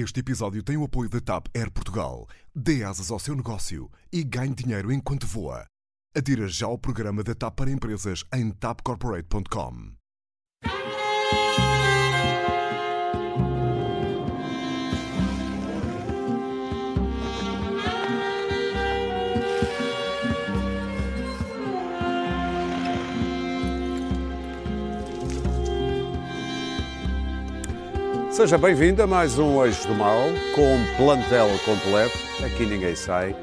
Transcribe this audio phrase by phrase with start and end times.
[0.00, 2.28] Este episódio tem o apoio da TAP Air Portugal.
[2.54, 5.66] Dê asas ao seu negócio e ganhe dinheiro enquanto voa.
[6.16, 9.97] Adira já ao programa da TAP para empresas em tapcorporate.com.
[28.38, 30.20] Seja bem-vindo a mais um Eixo do Mal,
[30.54, 32.16] com plantel completo.
[32.46, 33.34] Aqui ninguém sai.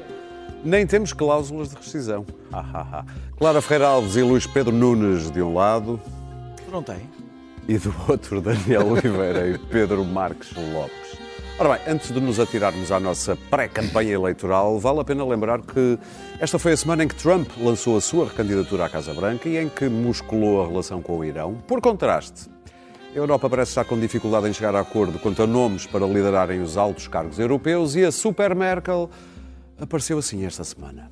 [0.64, 2.24] Nem temos cláusulas de rescisão.
[3.36, 6.00] Clara Ferreira Alves e Luís Pedro Nunes de um lado
[6.72, 7.10] Não tem.
[7.68, 11.18] e do outro Daniel Oliveira e Pedro Marques Lopes.
[11.58, 15.98] Ora bem, antes de nos atirarmos à nossa pré-campanha eleitoral, vale a pena lembrar que
[16.40, 19.58] esta foi a semana em que Trump lançou a sua recandidatura à Casa Branca e
[19.58, 21.54] em que musculou a relação com o Irão.
[21.66, 22.55] Por contraste,
[23.16, 26.60] a Europa parece estar com dificuldade em chegar a acordo quanto a nomes para liderarem
[26.60, 29.08] os altos cargos europeus e a Super Merkel
[29.80, 31.10] apareceu assim esta semana.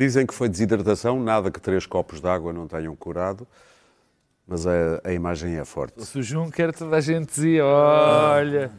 [0.00, 3.46] Dizem que foi desidratação, nada que três copos de água não tenham curado,
[4.48, 6.02] mas a, a imagem é forte.
[6.06, 8.70] Se o Juncker, toda a gente dizia: olha.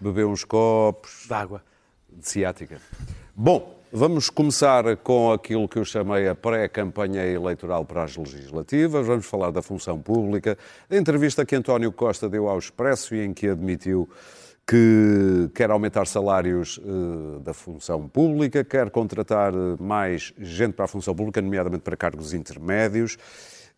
[0.00, 1.64] Bebeu uns copos D'água.
[2.08, 2.80] de ciática.
[3.34, 9.04] Bom, vamos começar com aquilo que eu chamei a pré-campanha eleitoral para as legislativas.
[9.04, 10.56] Vamos falar da função pública,
[10.88, 14.08] da entrevista que António Costa deu ao Expresso e em que admitiu
[14.68, 20.88] que quer aumentar salários eh, da função pública, quer contratar eh, mais gente para a
[20.88, 23.16] função pública, nomeadamente para cargos intermédios.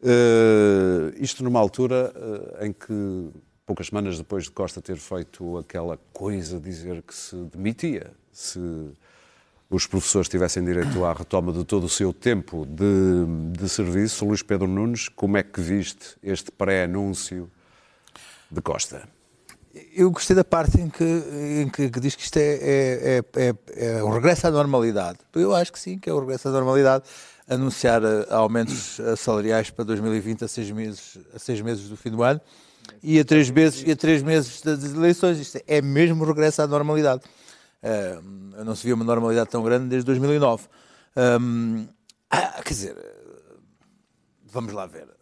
[0.02, 2.12] Eh, isto numa altura
[2.60, 3.28] eh, em que,
[3.64, 8.58] poucas semanas depois de Costa ter feito aquela coisa, dizer que se demitia, se
[9.70, 14.24] os professores tivessem direito à retoma de todo o seu tempo de, de serviço.
[14.24, 17.48] Luís Pedro Nunes, como é que viste este pré-anúncio
[18.50, 19.19] de Costa?
[19.94, 23.54] Eu gostei da parte em que, em que, que diz que isto é, é, é,
[23.76, 25.18] é, é um regresso à normalidade.
[25.32, 27.04] Eu acho que sim, que é um regresso à normalidade.
[27.48, 32.10] Anunciar eh, aumentos eh, salariais para 2020 a seis meses, a seis meses do fim
[32.10, 32.40] do ano
[33.02, 35.38] e a três meses, e a três meses das eleições.
[35.38, 37.22] Isto é mesmo um regresso à normalidade.
[37.82, 38.18] Eh,
[38.64, 40.64] não se via uma normalidade tão grande desde 2009.
[41.40, 41.86] Hum,
[42.30, 42.96] ah, quer dizer,
[44.44, 45.19] vamos lá ver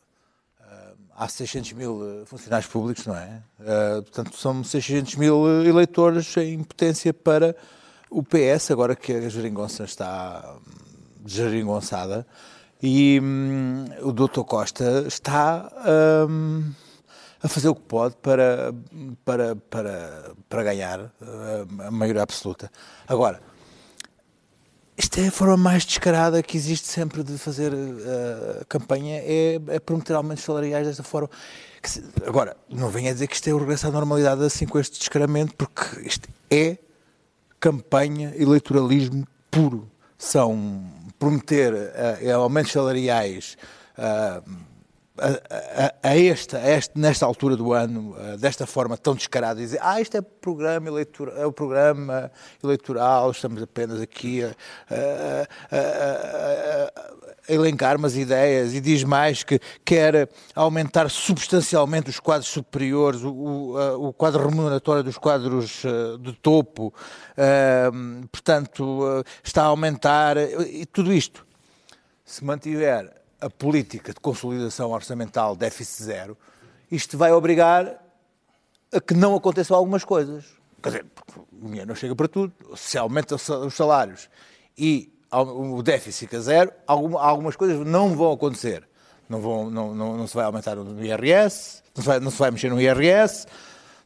[1.19, 3.43] há 600 mil eh, funcionários públicos, não é?
[3.59, 7.57] Uh, portanto, são 600 mil eh, eleitores em potência para
[8.09, 10.61] o PS, agora que a geringonça está hum,
[11.27, 12.25] geringonçada.
[12.81, 14.43] E hum, o Dr.
[14.43, 15.69] Costa está
[16.29, 16.73] hum,
[17.43, 18.73] a fazer o que pode para,
[19.25, 21.13] para, para, para ganhar
[21.81, 22.71] a maioria absoluta.
[23.09, 23.41] Agora,
[24.99, 29.79] isto é a forma mais descarada que existe sempre de fazer uh, campanha, é, é
[29.79, 31.31] prometer aumentos salariais desta forma.
[31.83, 34.99] Se- Agora, não venha dizer que isto é o regresso à normalidade assim com este
[34.99, 36.77] descaramento, porque isto é
[37.61, 39.89] campanha, eleitoralismo puro.
[40.19, 40.85] São
[41.19, 43.57] prometer uh, aumentos salariais
[43.97, 44.43] uh,
[45.21, 49.61] a, a- a esta, a este, nesta altura do ano, eh, desta forma tão descarada,
[49.61, 52.31] dizer, ah, isto é programa eleitoral, é o programa
[52.63, 54.55] eleitoral, estamos apenas aqui a,
[55.71, 56.93] a-
[57.49, 64.09] elencar umas ideias e diz mais que quer aumentar substancialmente os quadros superiores, o, o,
[64.09, 66.93] o quadro remuneratório dos quadros eh, de topo,
[67.37, 67.91] eh,
[68.31, 71.47] portanto, está a aumentar, e tudo isto
[72.25, 76.37] se mantiver a política de consolidação orçamental déficit zero,
[76.91, 78.03] isto vai obrigar
[78.93, 80.45] a que não aconteçam algumas coisas.
[80.83, 81.07] Quer dizer,
[81.53, 82.53] o dinheiro não chega para tudo.
[82.77, 84.29] Se aumenta os salários
[84.77, 88.89] e o déficit fica zero, alguma- algumas coisas não vão acontecer.
[89.29, 92.39] Não, vão, não, não, não se vai aumentar o IRS, não se vai, não se
[92.39, 93.47] vai mexer no IRS,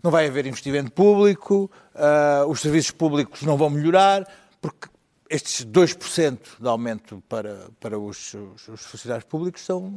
[0.02, 4.26] não vai haver investimento público, ah, os serviços públicos não vão melhorar,
[4.61, 4.88] porque
[5.34, 9.93] estes 2% de aumento para, para os, os- os funcionários públicos são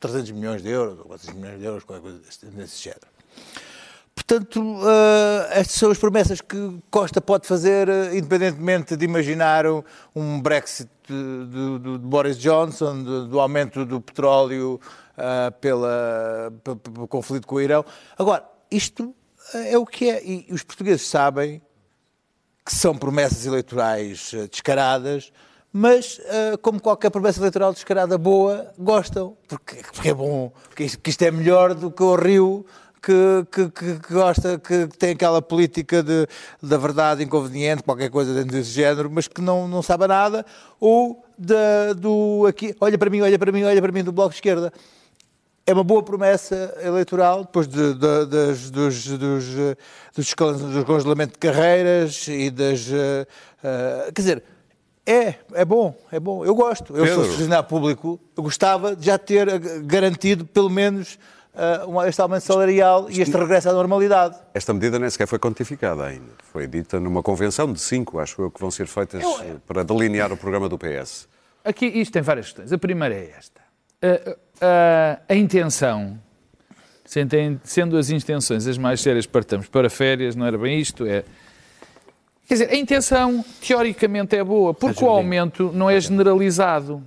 [0.00, 3.06] 300 milhões de euros, ou 400 milhões de euros, qualquer coisa desse, desse género.
[4.14, 9.82] Portanto, ah, estas são as promessas que Costa pode fazer, ah, independentemente de imaginar um,
[10.14, 14.80] um Brexit de, de- de Boris Johnson, de- do aumento do petróleo
[15.16, 17.84] ah, pela, pe- pe- pelo conflito com o Irão.
[18.18, 19.14] Agora, isto
[19.54, 21.60] é o que é, e os portugueses sabem
[22.70, 25.32] que são promessas eleitorais eh, descaradas,
[25.72, 31.22] mas, eh, como qualquer promessa eleitoral descarada boa, gostam, porque, porque é bom, porque isto,
[31.22, 32.64] é melhor do que o Rio
[33.02, 36.28] que, que, que- gosta, que tem aquela política de,
[36.62, 40.46] da verdade inconveniente, qualquer coisa dentro desse género, mas que não, não sabe nada,
[40.78, 41.24] ou
[41.96, 44.72] do aqui, olha para mim, olha para mim, olha para mim, do Bloco de Esquerda.
[45.66, 49.76] É uma boa promessa eleitoral, depois de, de- das- dos, dos, eh,
[50.16, 50.34] dos,
[50.74, 52.88] do congelamento de carreiras e das.
[52.90, 53.26] eh,
[54.12, 54.42] quer dizer,
[55.06, 56.44] é, é bom, é bom.
[56.44, 56.96] Eu gosto.
[56.96, 57.30] Eu sou Pedro.
[57.32, 59.46] funcionário público, eu gostava de já ter
[59.84, 61.18] garantido pelo menos
[61.54, 64.36] eh, um- este aumento salarial e este regresso à normalidade.
[64.54, 66.32] Esta medida nem sequer foi quantificada ainda.
[66.52, 70.32] Foi dita numa convenção de cinco, acho eu, que vão ser feitas eh, para delinear
[70.32, 71.28] o programa do PS.
[71.64, 72.72] Aqui isto tem várias questões.
[72.72, 73.60] A primeira é esta.
[74.02, 76.18] A, a- a intenção,
[77.04, 81.24] sendo sendo as intenções as mais sérias, partamos para férias, não era bem isto, é...
[82.46, 87.00] Quer dizer, a intenção teoricamente é boa, porque o aumento não é generalizado.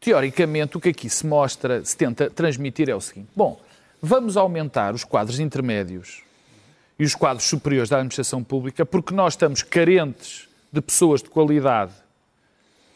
[0.00, 3.60] Teoricamente, o que aqui se mostra, se tenta transmitir é o seguinte: bom,
[4.00, 6.22] vamos aumentar os quadros intermédios
[6.98, 11.92] e os quadros superiores da administração pública porque nós estamos carentes de pessoas de qualidade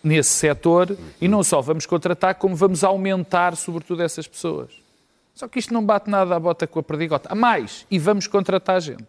[0.02, 4.70] nesse setor e não só vamos contratar, como vamos aumentar, sobretudo, essas pessoas.
[5.34, 7.28] Só que isto não bate nada à bota com a perdigota.
[7.32, 9.06] A mais, e vamos contratar gente.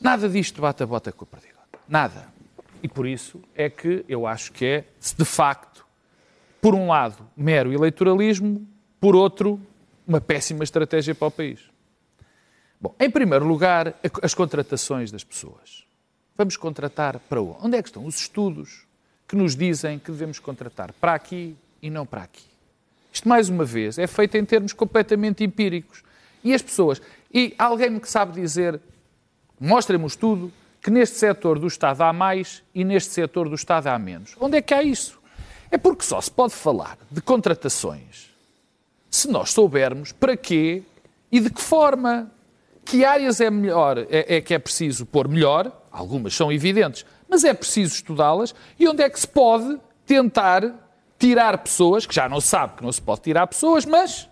[0.00, 1.78] Nada disto bate a bota com a perdigota.
[1.88, 2.28] Nada.
[2.82, 4.84] E por isso é que eu acho que é,
[5.16, 5.86] de facto,
[6.60, 8.66] por um lado, mero eleitoralismo,
[9.00, 9.60] por outro,
[10.06, 11.60] uma péssima estratégia para o país.
[12.80, 15.84] Bom, em primeiro lugar, as contratações das pessoas.
[16.36, 17.58] Vamos contratar para onde?
[17.62, 18.86] Onde é que estão os estudos
[19.32, 22.44] que nos dizem que devemos contratar para aqui e não para aqui?
[23.10, 26.04] Isto, mais uma vez, é feito em termos completamente empíricos.
[26.44, 27.00] E as pessoas.
[27.32, 28.78] E alguém que sabe dizer,
[29.58, 30.52] mostrem-me o estudo,
[30.82, 34.36] que neste setor do Estado há mais e neste setor do Estado há menos.
[34.38, 35.18] Onde é que há isso?
[35.70, 38.30] É porque só se pode falar de contratações
[39.10, 40.82] se nós soubermos para quê
[41.30, 42.30] e de que forma.
[42.84, 47.44] Que áreas é melhor, é, é que é preciso pôr melhor, algumas são evidentes, mas
[47.44, 50.62] é preciso estudá-las, e onde é que se pode tentar
[51.18, 54.28] tirar pessoas, que já não se sabe que não se pode tirar pessoas, mas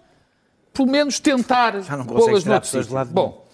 [0.74, 3.06] pelo menos tentar não pô-las pessoas de sítio.
[3.06, 3.46] Bom,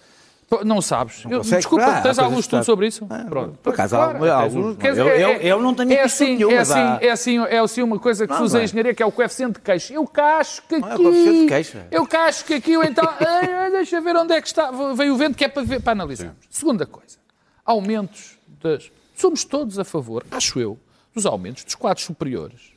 [0.65, 1.23] não sabes.
[1.25, 3.05] Eu- consegues, desculpa, há tens algum estudo sobre isso?
[3.09, 3.57] Ah, Pronto.
[3.63, 4.77] por acaso, Claro, há- alguns.
[4.77, 7.37] dizer, Eu- eu- é- eu não tenho é assim, nenhum, é assim, há- é assim,
[7.45, 8.65] é assim uma coisa que se Não, usa em não é.
[8.65, 9.93] engenharia, que é o coeficiente de queixa.
[9.93, 11.03] Eu cacho que Não é o aqui...
[11.03, 11.87] coeficiente de queixa.
[11.91, 13.03] Eu cacho que aqui, então...
[13.71, 14.71] deixa ver onde é que está.
[14.95, 16.37] Veio o vento que é para, ver, para analisarmos.
[16.49, 17.17] Segunda coisa.
[17.65, 18.91] Aumentos das...
[19.17, 20.77] Somos todos a favor, acho eu,
[21.11, 22.71] dos aumentos dos quadros superiores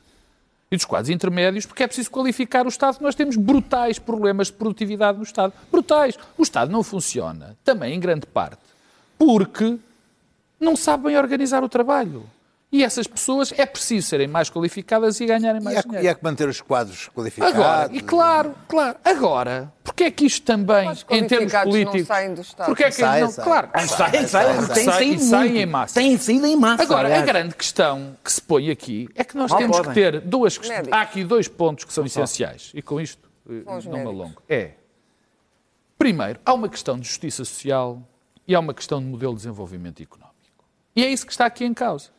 [0.71, 2.97] e dos quadros intermédios, porque é preciso qualificar o Estado.
[2.99, 5.53] Nós temos brutais problemas de produtividade no Estado.
[5.71, 6.17] Brutais.
[6.35, 8.57] O Estado não funciona, também em grande parte,
[9.19, 9.77] porque
[10.59, 12.23] não sabe bem organizar o trabalho.
[12.73, 16.05] E essas pessoas é preciso serem mais qualificadas e ganharem E mais há, dinheiro.
[16.05, 17.53] e há que manter os quadros qualificados.
[17.53, 22.07] Agora, e claro, claro, agora, porque é que isto também, em termos qualificados não políticos...
[22.07, 22.67] saem do Estado.
[22.67, 23.43] Porque é que Sai, não, sai.
[23.43, 25.57] claro, Sai, sai, sai, tem sai, saído e saem muito.
[25.61, 25.93] em massa.
[25.99, 26.83] Tem saído em massa.
[26.83, 27.25] Agora, a aliás.
[27.25, 30.03] grande questão que se põe aqui é que nós Mal temos que podem.
[30.11, 30.77] ter duas questões.
[30.77, 30.97] Médicos.
[30.97, 32.71] Há aqui dois pontos que são essenciais.
[32.73, 34.41] E com isto eh, não me alongo.
[34.47, 34.71] É,
[35.97, 38.01] primeiro, há uma questão de justiça social
[38.47, 40.31] e há uma questão de modelo de desenvolvimento económico.
[40.95, 42.09] E é isso que está aqui em causa.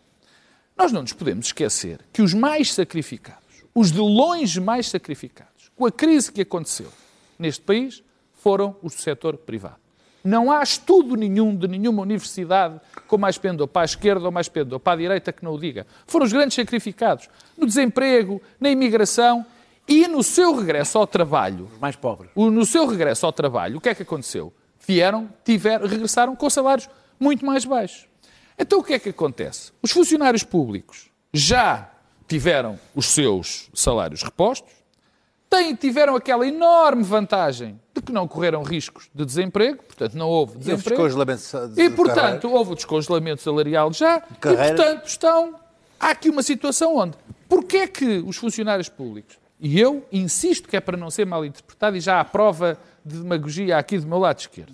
[0.77, 5.87] Nós não nos podemos esquecer que os mais sacrificados, os de longe mais sacrificados, com
[5.87, 6.91] a crise que aconteceu
[7.39, 8.03] neste país,
[8.33, 9.77] foram os do setor privado.
[10.25, 14.49] Não há estudo nenhum de nenhuma universidade com mais pendor para a esquerda ou mais
[14.49, 15.87] pendor para a direita que não o diga.
[16.07, 19.45] Foram os grandes sacrificados no desemprego, na imigração
[19.89, 21.69] e no seu regresso ao trabalho.
[21.73, 22.31] Os mais pobres.
[22.37, 24.53] No seu regresso ao trabalho, o que é que aconteceu?
[24.87, 26.89] Vieram, tiveram, regressaram com salários
[27.19, 28.07] muito mais baixos.
[28.59, 29.73] Então o que é que acontece?
[29.83, 31.91] Os funcionários públicos já
[32.29, 34.73] tiveram os seus salários repostos,
[35.51, 40.57] têm, tiveram aquela enorme vantagem de que não correram riscos de desemprego, portanto não houve
[40.57, 41.03] E desemprego.
[41.79, 45.55] E, de portanto, houve o descongelamento salarial já, e, portanto, estão...
[46.01, 47.17] Há aqui uma situação onde...
[47.49, 51.45] Porquê é que os funcionários públicos, e eu insisto que é para não ser mal
[51.45, 54.73] interpretado, e já há prova de demagogia aqui do meu lado esquerdo,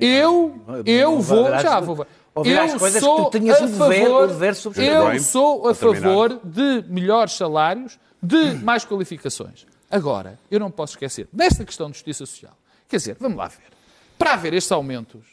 [0.00, 1.50] eu, eu vou...
[1.60, 2.06] Já vou...
[2.44, 4.30] Eu coisas que sou a favor,
[4.76, 9.66] eu sou a favor de melhores salários, de mais qualificações.
[9.90, 12.52] Agora, eu não posso esquecer, nesta questão de justiça social,
[12.88, 13.72] quer dizer, vamos lá ver,
[14.18, 15.24] para haver estes aumentos,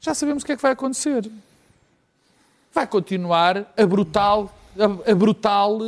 [0.00, 1.30] já sabemos o que é que vai acontecer.
[2.74, 5.78] Vai continuar a brutal, a, a brutal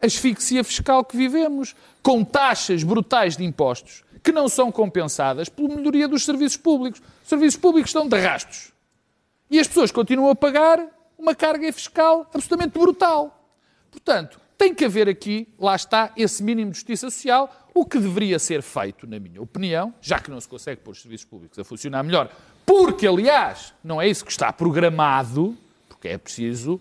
[0.00, 6.08] asfixia fiscal que vivemos, com taxas brutais de impostos que não são compensadas pela melhoria
[6.08, 7.00] dos serviços públicos.
[7.22, 8.72] Os serviços públicos estão de rastos.
[9.50, 10.84] E as pessoas continuam a pagar
[11.18, 13.34] uma carga fiscal absolutamente brutal.
[13.90, 18.40] Portanto, tem que haver aqui, lá está, esse mínimo de justiça social, O que deveria
[18.40, 21.62] ser feito, na minha opinião, já que não se consegue pôr os serviços públicos a
[21.62, 22.28] funcionar melhor,
[22.66, 25.56] porque, aliás, não é isso que está programado,
[25.88, 26.80] porque é preciso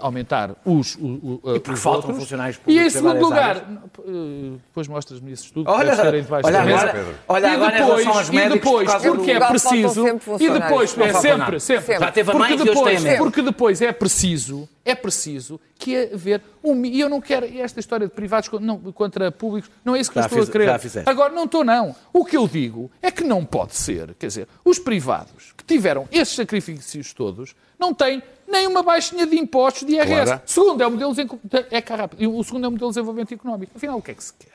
[0.00, 2.18] aumentar os, o, o, E porque os faltam outros.
[2.18, 3.62] funcionários E em públicos segundo lugar, áreas.
[4.06, 6.80] eh, depois mostras-me esse estudo, Olha, olha da mesa.
[6.90, 11.12] agora, olha e depois, e depois por porque é preciso, sempre e depois, Não é
[11.14, 13.18] sempre, sempre, Já teve a porque depois, tem a menos.
[13.18, 18.06] porque depois é preciso, é preciso que haver um, e eu não quero esta história
[18.06, 20.52] de privados contra, não, contra públicos, não é isso que Já eu estou fiz- a
[20.52, 20.64] querer.
[21.08, 21.94] Agora, não estou, não.
[22.12, 24.14] O que eu digo é que não pode ser.
[24.14, 29.36] Quer dizer, os privados que tiveram esses sacrifícios todos não têm nem uma baixinha de
[29.36, 30.24] impostos de IRS.
[30.26, 30.42] Claro.
[30.46, 31.26] Segundo, é o modelo de,
[31.70, 32.36] é rápido.
[32.38, 33.72] O segundo é o modelo de desenvolvimento económico.
[33.74, 34.52] Afinal, o que é que se quer?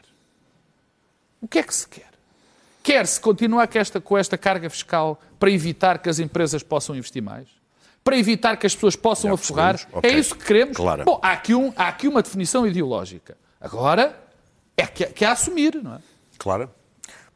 [1.42, 2.08] O que é que se quer?
[2.84, 7.22] Quer-se continuar com esta, com esta carga fiscal para evitar que as empresas possam investir
[7.22, 7.48] mais?
[8.08, 9.74] Para evitar que as pessoas possam Já aforrar?
[9.74, 9.98] percebemos.
[9.98, 10.10] Ok.
[10.10, 10.78] É isso que queremos?
[10.78, 11.04] Claro.
[11.04, 13.38] Bom, há aqui, um, há aqui uma definição ideológica.
[13.60, 14.18] Agora,
[14.78, 16.00] é que, que há a assumir, não é?
[16.38, 16.72] Claro.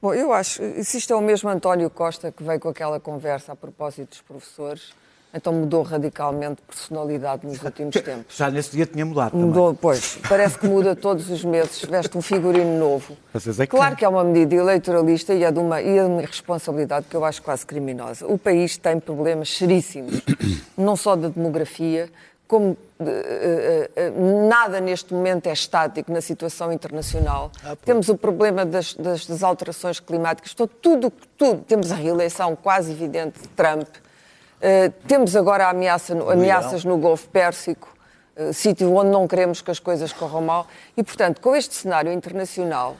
[0.01, 3.51] Bom, eu acho, se isto é o mesmo António Costa que veio com aquela conversa
[3.51, 4.93] a propósito dos professores,
[5.33, 8.35] então mudou radicalmente de personalidade nos últimos tempos.
[8.35, 9.45] Já nesse dia tinha mudado também.
[9.47, 13.15] Mudou, pois, parece que muda todos os meses, veste um figurino novo.
[13.33, 16.21] É que Claro que é uma medida eleitoralista e é de uma, e é uma
[16.21, 18.27] irresponsabilidade que eu acho quase criminosa.
[18.27, 20.21] O país tem problemas seríssimos,
[20.77, 22.09] não só da demografia,
[22.47, 24.09] como eh, eh, eh,
[24.49, 27.49] nada neste momento é estático na situação internacional.
[27.85, 31.61] Temos o problema das, das- das alterações climáticas, Estou tudo, tudo.
[31.61, 33.87] Temos a reeleição quase evidente de Trump.
[34.61, 37.89] Uh, temos agora ameaça ameaças no Golfo Pérsico,
[38.37, 40.67] uh, sítio onde não queremos que as coisas corram mal.
[40.95, 42.95] E, portanto, com este cenário internacional,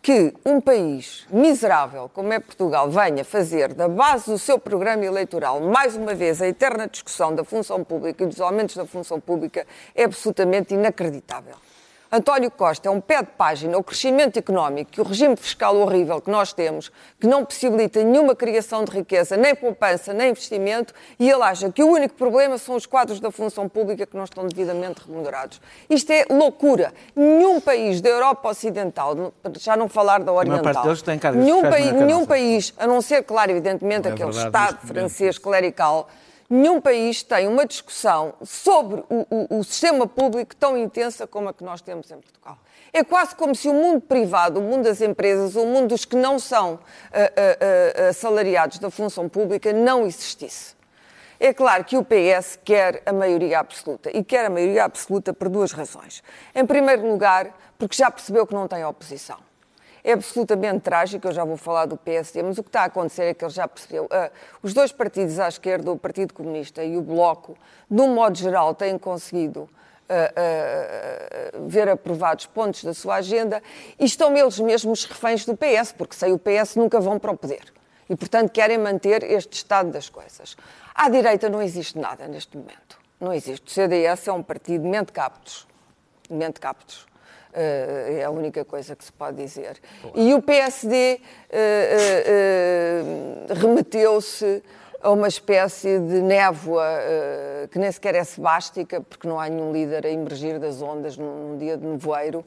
[0.00, 5.60] que um país miserável como é Portugal venha fazer da base do seu programa eleitoral,
[5.60, 9.66] mais uma vez, a eterna discussão da função pública e dos aumentos da função pública,
[9.94, 11.56] é absolutamente inacreditável.
[12.14, 16.20] António Costa é um pé de página ao crescimento económico e o regime fiscal horrível
[16.20, 21.30] que nós temos, que não possibilita nenhuma criação de riqueza, nem poupança, nem investimento, e
[21.30, 24.46] ele acha que o único problema são os quadros da função pública que não estão
[24.46, 25.58] devidamente remunerados.
[25.88, 26.92] Isto é loucura.
[27.16, 31.62] Nenhum país da Europa Ocidental, já não falar da Oriental, parte deles tem cargos nenhum,
[31.62, 36.10] país, nenhum país, a não ser, claro, evidentemente, Não é aquele verdade Estado francês clerical,
[36.52, 41.54] nenhum país tem uma discussão sobre o, o- o sistema público tão intensa como a
[41.54, 42.58] que nós temos em Portugal.
[42.92, 46.14] É quase como se o mundo privado, o mundo das empresas, o mundo dos que
[46.16, 46.78] não são
[47.12, 50.74] ah, ah, ah, assalariados da função pública não existisse.
[51.40, 55.48] É claro que o PS quer a maioria absoluta e quer a maioria absoluta por
[55.48, 56.22] duas razões.
[56.54, 59.38] Em primeiro lugar, porque já percebeu que não tem oposição.
[60.04, 63.22] É absolutamente trágico, eu já vou falar do PSD, mas o que está a acontecer
[63.22, 64.08] é que ele já percebeu.
[64.10, 64.30] ah,
[64.60, 67.56] os dois partidos à esquerda, o Partido Comunista e o Bloco,
[67.88, 69.68] de um modo geral, têm conseguido
[70.08, 73.62] ah, ah, ver aprovados pontos da sua agenda
[73.98, 77.36] e estão eles mesmos reféns do PS, porque sem o PS nunca vão para o
[77.36, 77.72] poder.
[78.10, 80.56] E, portanto, querem manter este estado das coisas.
[80.94, 82.98] À direita não existe nada neste momento.
[83.20, 83.68] Não existe.
[83.68, 85.66] O CDS é um partido de mente captos.
[86.28, 87.06] Mente captos.
[87.54, 89.78] Eh, é a única coisa que se pode dizer.
[90.14, 94.62] E o PSD eh, eh, eh, remeteu-se
[95.02, 99.72] a uma espécie de névoa eh, que nem sequer é sebástica, porque não há nenhum
[99.72, 102.44] líder a emergir das ondas num, num dia de nevoeiro.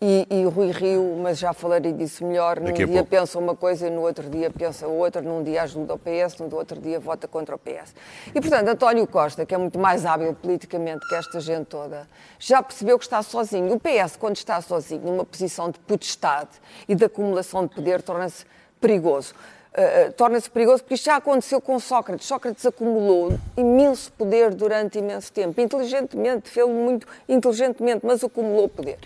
[0.00, 3.04] E, e Rui Rio, mas já falarei disso melhor, num dia pouco.
[3.04, 6.52] pensa uma coisa e no outro dia pensa outra, num dia ajuda o PS, no
[6.56, 7.94] outro dia vota contra o PS.
[8.34, 12.60] E, portanto, António Costa, que é muito mais hábil politicamente que esta gente toda, já
[12.60, 13.72] percebeu que está sozinho.
[13.72, 16.50] O PS, quando está sozinho, numa posição de potestade
[16.88, 18.44] e de acumulação de poder, torna-se
[18.80, 19.32] perigoso.
[19.74, 22.26] Uh, uh, torna-se perigoso porque isto já aconteceu com Sócrates.
[22.26, 28.98] Sócrates acumulou imenso poder durante imenso tempo, inteligentemente, fez-lo muito inteligentemente, mas acumulou poder.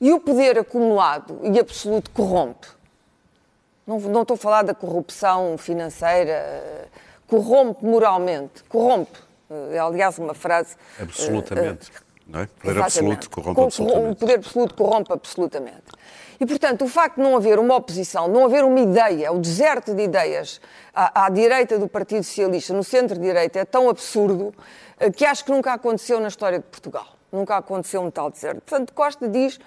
[0.00, 2.66] E o poder acumulado e absoluto corrompe.
[3.86, 6.84] Não, não estou a falar da corrupção financeira, eh,
[7.28, 9.18] corrompe moralmente, corrompe.
[9.50, 10.76] Eh, É, aliás, uma frase.
[10.98, 11.92] eh, Absolutamente.
[12.26, 12.46] Não é?
[12.60, 14.18] Poder absoluto corrompe Com- O absolutamente.
[14.18, 15.84] poder absoluto corrompe absolutamente.
[16.38, 19.94] E, portanto, o facto de não haver uma oposição, não haver uma ideia, o deserto
[19.94, 20.60] de ideias
[20.94, 24.54] à, à direita do Partido Socialista, no centro-direita, é tão absurdo
[24.98, 27.06] eh, que acho que nunca aconteceu na história de Portugal.
[27.32, 28.60] Nunca aconteceu um tal deserto.
[28.60, 29.58] Portanto, Costa diz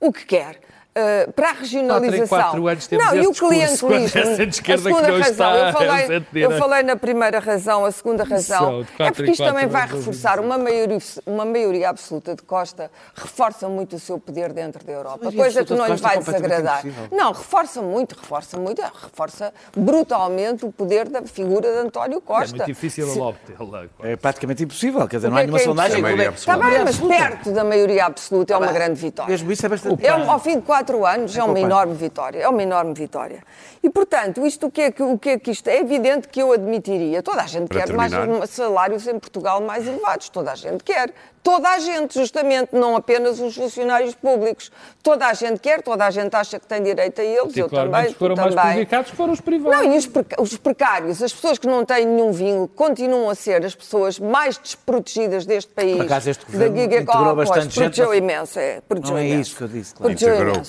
[0.00, 0.60] o que quer.
[0.98, 2.26] Eh, para a regionalização.
[2.26, 6.20] quatro anos temos não, e o essa de A segunda razão, está eu falei, eu
[6.32, 6.58] direita.
[6.58, 10.96] falei na primeira razão, a segunda razão, é porque isto também vai reforçar uma maioria,
[11.26, 15.74] uma maioria absoluta de Costa, reforça muito o seu poder dentro da Europa, coisa que
[15.74, 16.82] não lhe é vai desagradar.
[17.12, 22.20] Não, reforça muito, reforça muito, é, reforça brutalmente o poder da figura de António É
[22.22, 22.56] Costa.
[22.56, 23.84] muito difícil Se- obtê-la.
[24.02, 26.02] É praticamente impossível, quer dizer, não há é nenhuma é sondagem.
[26.34, 29.30] Está bem, mas perto da maioria absoluta é uma grande vitória.
[29.30, 30.06] Mesmo isso é bastante.
[30.06, 33.42] É, ao fim de quatro quatro anos é uma enorme vitória, é uma enorme vitória.
[33.86, 35.78] E, portanto, isto o que é que, o que, é, que isto é?
[35.78, 37.22] evidente que eu admitiria.
[37.22, 38.44] Toda a gente Para quer mais terminar.
[38.48, 41.12] salários em Portugal mais elevados, toda a gente quer.
[41.40, 44.72] Toda a gente, justamente, não apenas os funcionários públicos.
[45.00, 48.12] Toda a gente quer, toda a gente acha que tem direito a eles, eu também,
[48.14, 48.64] foram mais também.
[48.72, 49.78] prejudicados foram os privados.
[49.86, 53.36] Não, e os, preca- os precários, as pessoas que não têm nenhum vinho, continuam a
[53.36, 55.94] ser as pessoas mais desprotegidas deste país.
[55.96, 58.80] Por acaso este Da governo gig- integrou Oh, pois, bastante gente, Protegeu mas- imenso, é.
[58.88, 59.40] Protegeu Não é imenso.
[59.42, 60.14] isso que eu disse, claro.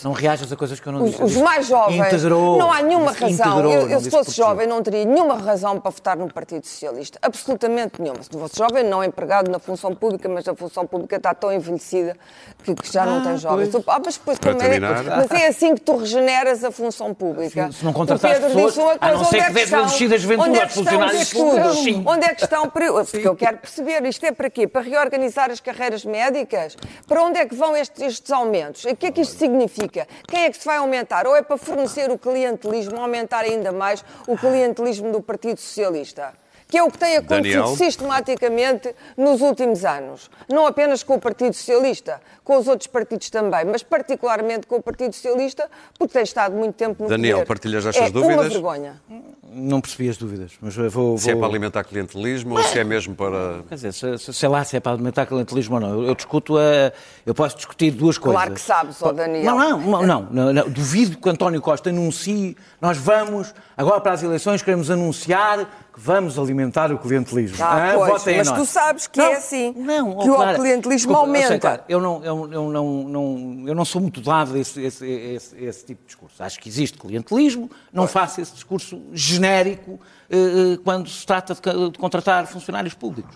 [0.04, 1.24] Não reajas a coisas que eu não Os, disse.
[1.24, 2.60] os mais jovens, Integrou.
[2.60, 3.54] não há nenhuma Disse razão.
[3.60, 6.66] integrou, eu, não eu, se fosse jovem, não teria nenhuma razão para votar no Partido
[6.66, 7.20] Socialista.
[7.22, 8.22] Absolutamente nenhuma.
[8.24, 12.16] Se fosse jovem, não empregado na função pública, mas a função pública está tão envelhecida
[12.64, 13.70] que, que já não Ah, tem jovens.
[13.72, 13.84] pois.
[13.88, 15.04] Ah, mas, depois, Para como é, terminar.
[15.04, 17.72] mas é assim que tu regeneras a função pública.
[17.72, 19.66] Se- se não Pedro pessoas, disse uma a coisa, não onde ser é que dês
[19.66, 21.78] estão- reduzidas de ventura onde é aos que estão funcionários estudos?
[21.84, 22.04] sim.
[22.06, 22.70] Onde é que estão?
[22.70, 24.68] Porque eu quero perceber, isto é para quê?
[24.68, 26.76] Para reorganizar as carreiras médicas?
[27.08, 28.84] Para onde é que vão estes, estes aumentos?
[28.86, 30.08] O que é que isto significa?
[30.28, 31.26] Quem é que se vai aumentar?
[31.28, 36.34] Ou é para fornecer o clientelismo, aumentar ainda mais o clientelismo do Partido Socialista?
[36.70, 37.78] Que é o que tem acontecido Daniel?
[37.78, 40.30] sistematicamente nos últimos anos.
[40.50, 44.82] Não apenas com o Partido Socialista, com os outros partidos também, mas particularmente com o
[44.82, 47.48] Partido Socialista, porque tem estado muito tempo no Daniel, poder.
[47.48, 48.52] partilhas é estas uma dúvidas?
[48.54, 49.02] vergonha.
[49.50, 51.18] Não percebi as dúvidas, mas eu vou...
[51.18, 53.64] Se é vou- para alimentar clientelismo ou se é mesmo para.
[53.70, 55.90] Quer dizer, se- se- sei lá se é para alimentar clientelismo ou não.
[56.02, 56.92] Eu, eu discuto a,
[57.26, 58.40] Eu posso discutir duas coisas.
[58.42, 59.56] Claro que sabes, ó Daniel.
[59.56, 60.70] Não, não, não, não, não, não.
[60.70, 62.58] Duvido que António Costa anuncie.
[62.82, 67.58] Nós vamos, agora para as eleições, queremos anunciar vamos alimentar o clientelismo.
[67.60, 68.60] Ah, Ah, pois, mas nós.
[68.60, 71.60] tu sabes que é assim, Não, que oh, o Clara, clientelismo desculpa, eu sei, aumenta.
[71.60, 75.06] Clara, eu, não, eu, eu não, não, eu não sou muito dado a esse, esse,
[75.06, 76.42] esse, esse tipo de discurso.
[76.44, 80.00] Acho que existe clientelismo, não faço esse discurso genérico
[80.30, 83.36] eh, eh, quando se trata de, de contratar funcionários públicos.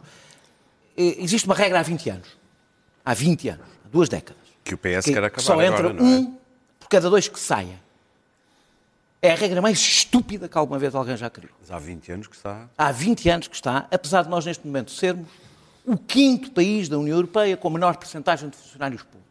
[0.96, 2.27] Eh, existe uma regra há 20 anos.
[3.03, 4.41] Há 20 anos, há duas décadas.
[4.63, 6.10] Que o PS que quer acabar só entra agora, não é?
[6.20, 6.38] um
[6.80, 7.80] por cada dois que saia.
[9.22, 11.51] É a regra mais estúpida que alguma vez alguém já criou.
[11.60, 12.68] Mas há 20 anos que está.
[12.78, 15.28] Há 20 anos que está, apesar de nós neste momento sermos
[15.86, 19.29] o quinto país da União Europeia com menor percentagem de funcionários públicos.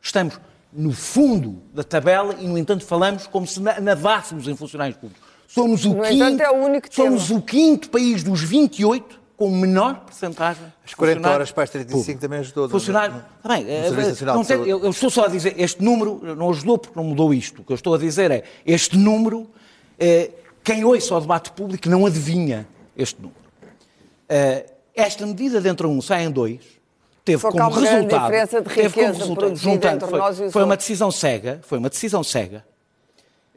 [0.00, 0.40] Estamos
[0.72, 5.26] no fundo da tabela e, no entanto, falamos como se na- nadássemos em funcionários públicos.
[5.46, 7.38] Somos o No quinto, entanto, é o único somos tema.
[7.38, 11.70] o quinto país dos 28 com menor percentagem de As 40 funcionários horas para as
[11.70, 12.20] 35 públicos.
[12.20, 12.66] também ajudou.
[12.66, 12.68] é?
[12.68, 13.24] Funcionário.
[13.40, 16.20] Tá bem, eh, Nacional não de tem- eu, eu estou só a dizer, este número
[16.36, 17.62] não ajudou porque não mudou isto.
[17.62, 19.48] O que eu estou a dizer é, este número,
[19.98, 20.32] eh,
[20.64, 23.38] quem ouça ao debate público não adivinha este número.
[24.28, 26.60] Eh, esta medida de entre um sai em dois,
[27.24, 31.12] teve Só como resultado, diferença de teve como riqueza resultado, juntando, foi, foi uma decisão
[31.12, 32.64] cega, foi uma decisão cega,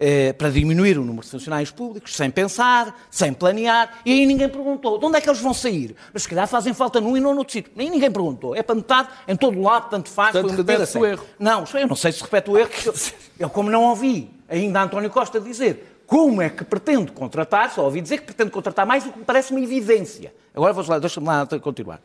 [0.03, 4.49] eh, para diminuir o número de funcionários públicos, sem pensar, sem planear, e aí ninguém
[4.49, 5.95] perguntou de onde é que eles vão sair.
[6.11, 7.71] Mas se calhar fazem falta num e não noutro sítio.
[7.75, 8.55] Nem ninguém perguntou.
[8.55, 10.31] É para metade, em todo o lado, tanto faz.
[10.31, 11.23] Portanto, repete-se o erro.
[11.37, 12.93] Não, eu não sei se repete o erro, eu,
[13.41, 18.01] eu como não ouvi ainda António Costa dizer como é que pretende contratar, só ouvi
[18.01, 20.33] dizer que pretende contratar mais do que me parece uma evidência.
[20.53, 22.01] Agora vou lá, deixa-me lá continuar.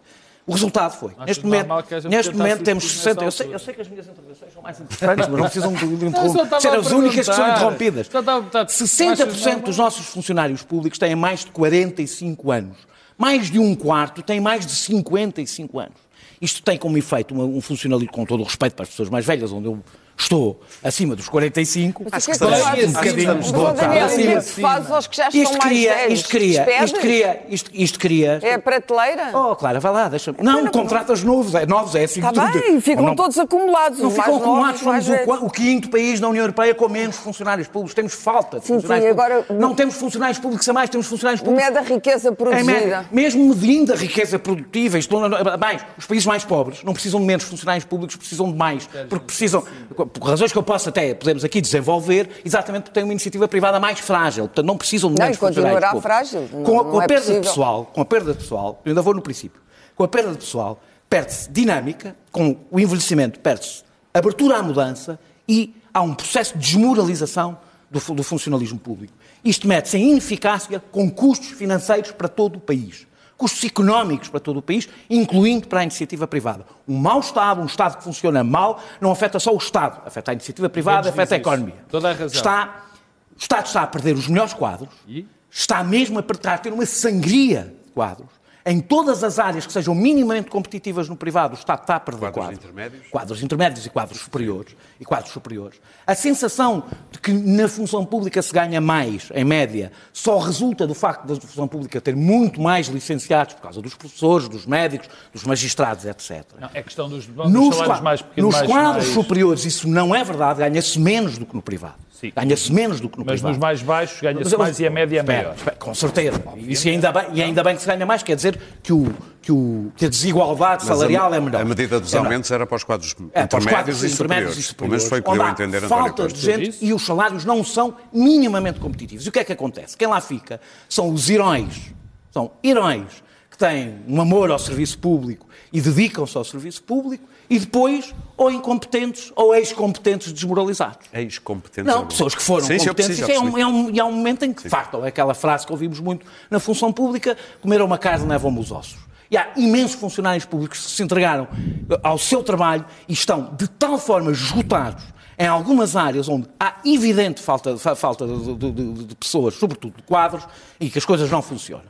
[0.46, 3.24] O resultado foi, Achas neste momento, que haja neste momento temos substituir 60.
[3.24, 5.96] Eu sei, eu sei que as minhas intervenções são mais interessantes, mas não precisam de,
[5.96, 6.42] de Eu só interromper.
[6.44, 8.06] estava Ser a as únicas que são interrompidas.
[8.06, 12.76] Só estava a perguntar, 60% dos nossos funcionários públicos têm mais de 45 anos.
[13.18, 15.98] Mais de um quarto tem mais de 55 anos.
[16.40, 19.50] Isto tem como efeito um funcionalismo, com todo o respeito para as pessoas mais velhas,
[19.50, 19.82] onde eu
[20.18, 22.04] estou acima dos 45.
[22.10, 22.84] Mas o que é que estamos- tu fazes?
[22.96, 24.12] acho que estamos Mas, do ó, outro Daniel, lado.
[24.12, 26.12] o que é que Acima, tu fazes aos que já estão Isto mais cria, velhos?
[26.20, 28.38] isto cria, isto cria, isto, isto cria.
[28.42, 29.30] É a prateleira?
[29.36, 30.38] Oh, Clara, vá lá, deixa-me.
[30.42, 33.98] Não, contratas novos, é novos, é assim Está bem, ficam Não- todos acumulados.
[33.98, 37.68] Não ficam mais acumulados, mais somos o, quinto país da União Europeia com menos funcionários
[37.68, 37.94] públicos.
[37.94, 39.44] Temos falta de Sim, funcionários sim, públicos.
[39.48, 42.64] agora- Não temos funcionários públicos a mais, temos funcionários públicos Mede a riqueza produzida.
[42.64, 47.26] média, mesmo medindo a riqueza produtiva, isto, bem, os países mais pobres não precisam de
[47.26, 49.62] menos funcionários públicos, precisam de mais, porque precisam,
[50.08, 53.78] por razões que eu posso até, podemos aqui desenvolver, exatamente porque têm uma iniciativa privada
[53.80, 56.90] mais frágil, portanto não precisam de Não, menos e continuará frágil, não- Com a, não
[56.92, 57.42] com a é perda possível.
[57.42, 59.60] pessoal, com a perda de pessoal, eu ainda vou no princípio,
[59.94, 65.74] com a perda de pessoal, perde-se dinâmica, com o envelhecimento perde-se abertura à mudança e
[65.94, 67.58] há um processo de desmoralização
[67.90, 69.12] do, do funcionalismo público.
[69.44, 73.06] Isto mete-se em ineficácia com custos financeiros para todo o país.
[73.36, 76.64] Custos económicos para todo o país, incluindo para a iniciativa privada.
[76.88, 80.34] Um mau Estado, um Estado que funciona mal, não afeta só o Estado, afeta a
[80.34, 81.74] iniciativa privada, afeta a economia.
[81.90, 82.26] Toda a razão.
[82.28, 82.86] Está,
[83.34, 85.26] o Estado está a perder os melhores quadros, E?
[85.50, 88.28] está mesmo a, per- a ter uma sangria de quadros.
[88.68, 92.18] Em todas as áreas que sejam minimamente competitivas no privado, o Estado está a perder
[92.32, 92.58] Quadros quadros.
[92.58, 93.06] intermédios?
[93.08, 94.74] Quadros intermédios e quadros superiores.
[94.98, 95.78] E quadros superiores.
[96.04, 100.94] A sensação de que na função pública se ganha mais, em média, só resulta do
[100.94, 105.44] facto da função pública ter muito mais licenciados por causa dos professores, dos médicos, dos
[105.44, 106.44] magistrados, etc.
[106.60, 108.48] Não, é questão dos, dos Nos, salários mais pequenos.
[108.50, 111.94] nos mais- quadros mais- superiores isso não é verdade, ganha-se menos do que no privado.
[112.18, 112.32] Sim.
[112.34, 113.52] Ganha-se menos do que no Mas privado.
[113.52, 115.54] nos mais baixos ganha-se Mas mais e a média é maior.
[115.78, 116.42] com certeza.
[116.56, 119.12] Isso e ainda, bem, e ainda bem que se ganha mais, quer dizer que, o,
[119.42, 121.60] que, o, que a desigualdade Mas salarial a, é menor.
[121.60, 122.26] A medida dos É menor.
[122.28, 124.70] aumentos era para os quadros É, para os intermédios, quadros e, intermédios superiores.
[124.70, 125.08] e Pelo menos superiores.
[125.08, 126.84] foi o que deu a entender António falta de gente Isso.
[126.84, 129.26] e os salários não são minimamente competitivos.
[129.26, 129.94] E o que é que acontece?
[129.96, 131.92] Quem lá fica são os heróis.
[132.30, 137.58] São heróis que têm um amor ao serviço público e dedicam-se ao serviço público e
[137.58, 141.06] depois ou incompetentes ou ex-competentes desmoralizados.
[141.12, 141.84] Ex-competentes.
[141.86, 142.08] Não, agora.
[142.08, 143.18] pessoas que foram Sim, eu competentes.
[143.18, 145.04] Isso é um, é um- e há um momento em que fartam.
[145.04, 148.98] É aquela frase que ouvimos muito na função pública: comeram uma carne, levam-me os ossos.
[149.30, 151.48] E há imensos funcionários públicos que se entregaram
[151.90, 155.02] eh, ao seu trabalho e estão de tal forma esgotados
[155.38, 160.02] em algumas áreas onde há evidente falta, fa- falta de- de- de pessoas, sobretudo de
[160.04, 160.46] quadros,
[160.78, 161.84] e que as coisas não funcionam.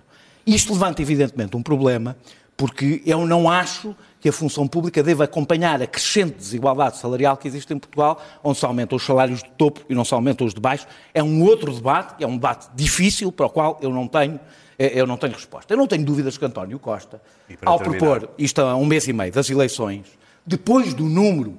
[0.46, 2.16] Isto levanta, evidentemente, um problema,
[2.56, 3.94] porque eu não acho
[4.26, 8.58] que a função pública deva acompanhar a crescente desigualdade salarial que existe em Portugal, onde
[8.58, 10.84] se aumentam os salários de topo e não se aumentam os de baixo.
[11.14, 14.40] É um outro debate, é um debate difícil, para o qual eu não tenho,
[14.76, 15.72] eh, eu não tenho resposta.
[15.72, 17.22] Eu não tenho dúvidas que António Costa,
[17.64, 18.00] ao terminar?
[18.00, 20.06] propor isto há um mês e meio das eleições,
[20.44, 21.56] depois do número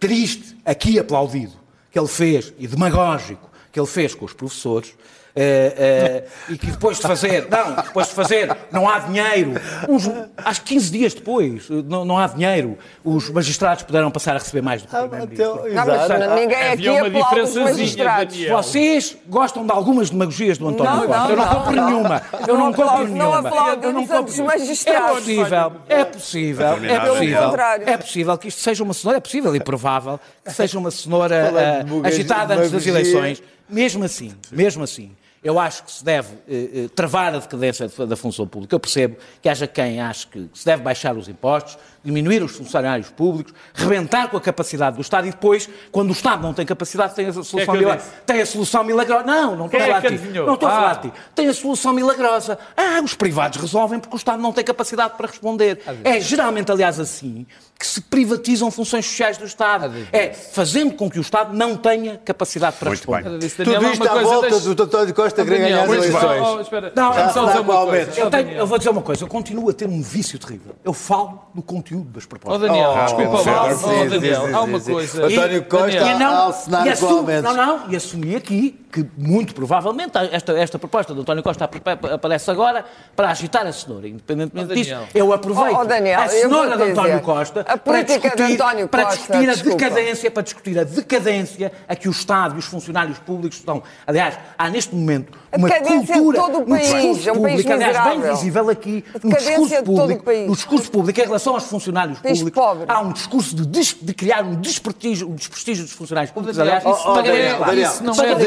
[0.00, 1.54] triste, aqui aplaudido,
[1.92, 4.96] que ele fez, e demagógico, que ele fez com os professores,
[5.36, 9.54] eh, eh, e que depois de fazer, não, depois de fazer, não há dinheiro,
[9.88, 14.34] uns, acho que 15 dias depois, eh, não, não há dinheiro, os magistrados puderam passar
[14.34, 15.70] a receber mais do que o Primeiro-Ministro.
[15.74, 16.34] Não, mas Exato.
[16.34, 18.44] ninguém aqui Havia uma diferençazinha, magistrados.
[18.46, 21.18] Vocês gostam de algumas demagogias do António Não, Costa.
[21.22, 21.86] não, eu não não, compro não.
[21.90, 22.22] nenhuma.
[22.32, 23.76] Eu não, Não compro aplaudo- não nenhuma.
[23.82, 24.54] eu não compro dos nenhuma.
[24.54, 25.18] É magistrados.
[25.20, 27.54] possível, é possível, é possível,
[27.86, 31.48] é possível que isto seja uma cenoura, é possível e provável que seja uma cenoura
[31.48, 33.42] ah, demagogia- agitada antes das eleições.
[33.68, 35.12] Mesmo assim, mesmo assim,
[35.42, 38.74] eu acho que se deve eh, eh, travar a decadência da função pública.
[38.74, 43.08] Eu percebo que haja quem ache que se deve baixar os impostos, diminuir os funcionários
[43.10, 47.14] públicos, rebentar com a capacidade do Estado e depois, quando o Estado não tem capacidade,
[47.14, 48.10] tem a solução, que eu mila- disse?
[48.26, 49.24] tem a solução milagrosa.
[49.24, 50.28] Não, não estou a é falar de ti.
[50.28, 50.94] Não estou a falar Ah.
[50.94, 51.14] de ti.
[51.34, 52.58] Tem a solução milagrosa.
[52.76, 55.80] Ah, os privados resolvem porque o Estado não tem capacidade para responder.
[56.04, 57.46] É geralmente, aliás, assim
[57.80, 60.06] que se privatizam funções sociais do Estado.
[60.12, 63.38] É fazendo com que o Estado não tenha capacidade para Muito responder.
[63.38, 63.48] bem.
[63.48, 66.42] Tudo isto à volta do António Costa querer Daniel, ganhar as eleições.
[66.46, 66.92] Oh, espera.
[66.94, 68.20] Não, não, só dizer não, uma coisa.
[68.20, 70.74] Eu, Oh, tenho- eu vou dizer uma coisa, eu continuo a ter um vício terrível.
[70.84, 72.60] Eu falo do conteúdo das Oh, propostas.
[72.68, 75.26] Daniel, Oh, desculpa Oh, Daniel, há uma coisa.
[75.26, 80.18] António Costa E não, a alcenar e não, não, e assumi aqui que muito provavelmente
[80.32, 84.08] esta, esta proposta de António Costa ap- aparece agora para agitar a cenoura.
[84.08, 88.42] Independentemente Oh, eu aproveito Oh, oh, Daniel, a cenoura de António Costa a para discutir,
[88.54, 89.76] António para Costa, discutir a desculpa.
[89.78, 93.82] decadência, para discutir a decadência a que o Estado e os funcionários públicos estão.
[94.06, 97.42] Aliás, há neste momento uma decadência de cultura todo o no país, discurso é um
[97.42, 100.48] país público, aliás, bem visível aqui, A no discurso de todo o público, país.
[100.48, 102.84] no discurso público em relação aos funcionários País públicos, pobre.
[102.88, 106.58] há um discurso de, des- de criar um desprestígio, um desprestígio dos funcionários públicos.
[106.58, 108.38] Aliás, isso Oh, não é- Daniel, Daniel, isso não Só é uma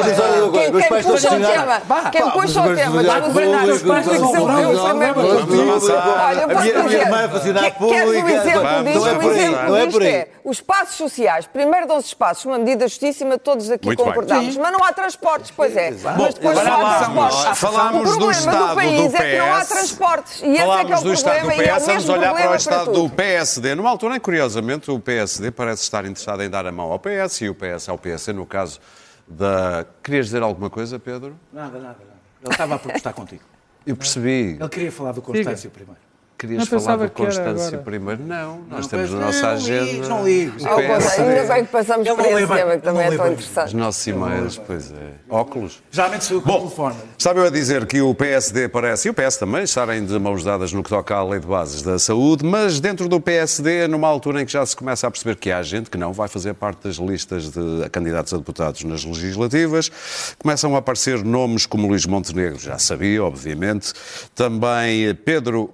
[0.53, 1.81] Quem, puxa o tema?
[2.11, 3.01] Quem puxa o tema?
[3.01, 5.95] os Mas o Renato, meus pais depois são dizer o bravos, primeiro Vamos ministro.
[5.97, 6.25] avançar.
[6.27, 8.99] Olha, eu A posso dizer, irmã é funcionária quer- queres o exemplo Vamos, disto?
[8.99, 11.47] não é O por aí, exemplo é disto é os espaços sociais.
[11.47, 14.57] Primeiro dão-se espaços, uma medida justíssima, todos aqui Muito concordamos.
[14.57, 15.91] Mas não há transportes, pois é.
[15.91, 17.59] Mas depois falámos- transportes.
[17.59, 19.67] falámos o do estado do país do é que não há PS.
[19.69, 20.41] transportes.
[20.41, 22.33] E esse é que é Falámos o do Estado do e é PS, vamos olhar
[22.33, 23.03] para o Estado tudo.
[23.07, 23.75] do PSD.
[23.75, 27.41] Numa altura em, curiosamente, o PSD parece estar interessado em dar a mão ao PS
[27.41, 28.79] e o PS ao PSD, no caso
[29.27, 29.85] da...
[30.03, 31.37] Querias dizer alguma coisa, Pedro?
[31.51, 31.97] Nada, nada, nada.
[32.43, 33.43] Ele estava a protestar contigo.
[33.85, 34.57] Eu percebi.
[34.59, 35.99] Ele queria falar do Constâncio primeiro.
[36.43, 38.21] Querias Não falar do Constâncio primeiro?
[38.21, 39.83] Não, nós Não, temos a nossa não, agenda.
[39.85, 40.61] ligo, não ligo.
[40.61, 43.33] o Ah, é, ainda bem que passamos por esse tema, que também é tão bem.
[43.35, 43.75] Os interessante.
[43.77, 45.11] nossos e-mails, pois é.
[45.29, 45.81] Óculos?
[45.89, 46.97] Geralmente sou Bom, telefono.
[47.17, 50.43] Estava eu a dizer que o PSD parece, e o PS também, estarem de mãos
[50.43, 54.09] dadas no que toca à lei de bases da saúde, mas dentro do PSD, numa
[54.09, 56.53] altura em que já se começa a perceber que há gente que não vai fazer
[56.55, 59.89] parte das listas de candidatos a deputados nas legislativas,
[60.37, 63.93] começam a aparecer nomes como Luís Montenegro, já sabia, obviamente,
[64.35, 65.71] também Pedro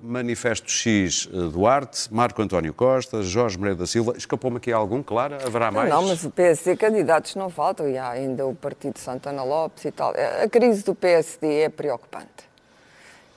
[0.60, 4.14] Manifesto X Duarte, Marco António Costa, Jorge Moreira da Silva.
[4.18, 5.38] Escapou-me aqui algum, Clara?
[5.46, 5.90] Haverá mais?
[5.90, 9.92] Não, mas o PSD, candidatos não faltam, e há ainda o Partido Santana Lopes e
[9.92, 10.14] tal.
[10.44, 12.50] A crise do PSD é preocupante.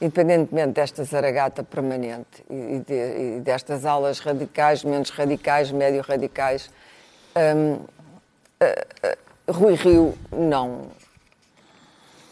[0.00, 6.70] Independentemente desta zaragata permanente e, de- destas alas radicais, menos radicais, médio radicais,
[7.56, 7.78] hum,
[8.58, 10.88] eh, eh, Rui Rio não,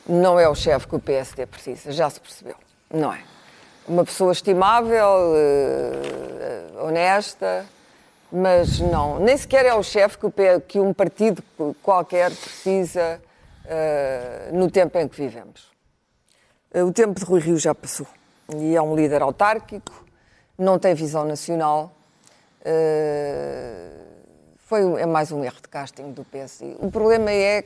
[0.04, 2.56] não é o chefe que o PSD precisa, já se percebeu,
[2.92, 3.22] não é?
[3.90, 7.66] Uma pessoa estimável, eh, honesta,
[8.30, 10.16] mas não, nem sequer é o chefe
[10.68, 11.42] que, um partido
[11.82, 13.20] qualquer precisa
[13.66, 15.68] eh, no tempo em que vivemos.
[16.72, 18.06] Eh, O tempo de Rui Rio já passou
[18.54, 20.06] e é um líder autárquico,
[20.56, 21.92] não tem visão nacional.
[24.58, 26.76] foi, é mais um erro de casting do PSD.
[26.78, 27.64] O problema é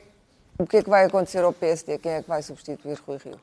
[0.57, 3.39] o que é que vai acontecer ao PSD, quem é que vai substituir Rui Rio.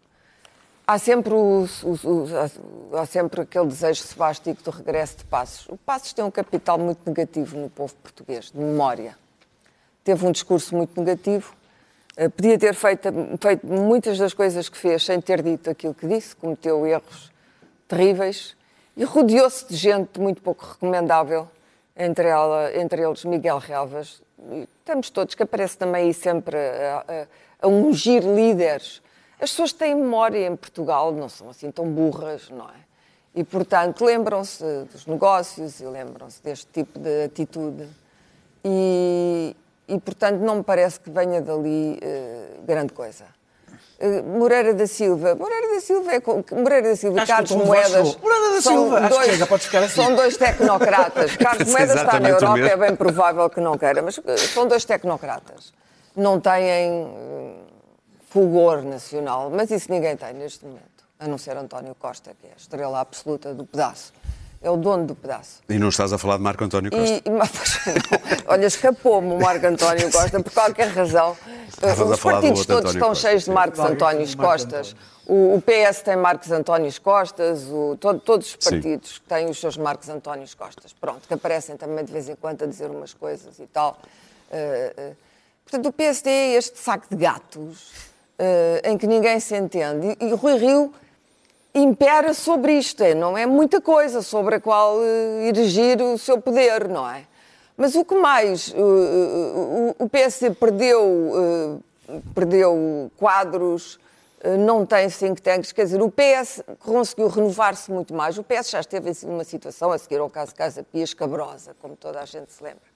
[0.93, 5.67] Há sempre, o, o- o- há- sempre aquele desejo sebástico do regresso de Passos.
[5.71, 9.17] O Passos tem um capital muito negativo no povo português, de memória.
[10.05, 11.55] Teve um discurso muito negativo,
[12.15, 13.09] eh, podia ter feito,
[13.41, 17.33] feito muitas das coisas que fez sem ter dito aquilo que disse, cometeu erros
[17.89, 18.55] terríveis
[18.95, 21.49] e rodeou-se de gente muito pouco recomendável,
[21.97, 24.21] entre, ela, entre eles Miguel Relvas.
[24.79, 29.01] Estamos todos, que aparece também aí sempre a, a- a ungir líderes.
[29.43, 32.81] As pessoas têm memória em Portugal, não são assim tão burras, não é?
[33.35, 37.89] E, portanto, lembram-se dos negócios e lembram-se deste tipo de atitude.
[38.65, 39.57] E,
[39.89, 43.25] e, portanto, não me parece que venha dali eh, grande coisa.
[43.99, 45.35] Eh, Moreira da Silva.
[45.35, 46.21] Moreira da Silva é.
[46.21, 48.17] com- Moreira da Silva e Carlos Moedas.
[48.17, 49.95] Moreira da são Silva, que dois- chega, pode ficar assim.
[50.03, 51.35] São dois tecnocratas.
[51.39, 54.85] Carlos Moedas está na Europa, é bem provável que não queira, mas eh, são dois
[54.85, 55.73] tecnocratas.
[56.15, 57.09] Não têm
[58.33, 62.51] fulgor nacional, mas isso ninguém tem neste momento, a não ser António Costa, que é
[62.53, 64.13] a estrela absoluta do pedaço.
[64.65, 65.61] É o dono do pedaço.
[65.69, 67.21] E não estás a falar de Marco António Costa?
[67.27, 67.51] E, mas,
[68.47, 71.37] olha, escapou-me o Marco António Costa, por qualquer razão.
[71.69, 73.53] Estavas a Os falar do partidos outro todos António estão Costa, cheios de sim.
[73.53, 74.97] Marcos Antónios Costas.
[75.27, 78.71] O, o PS tem Marcos Antónios Costas, o- to- todos os Sim.
[78.71, 80.93] partidos têm os seus Marcos Antónios Costas.
[80.93, 83.99] Pronto, que aparecem também de vez em quando a dizer umas coisas e tal.
[84.51, 85.13] Eh, eh,
[85.65, 90.17] portanto, o PSD é este saco de gatos eh, em que ninguém se entende.
[90.21, 90.93] E, e Rui Rio
[91.75, 96.41] impera sobre isto, é, não é muita coisa sobre a qual eh, erigir o seu
[96.41, 97.25] poder, não é?
[97.77, 101.81] Mas o que mais eh, o, PSD perdeu,
[102.35, 103.99] perdeu quadros,
[104.59, 108.37] não tem think tanks, quer dizer, o PS conseguiu renovar-se muito mais.
[108.37, 111.97] O PS já esteve em uma situação, a seguir ao caso Casa Pia, escabrosa, como
[111.97, 112.92] toda a gente se lembra.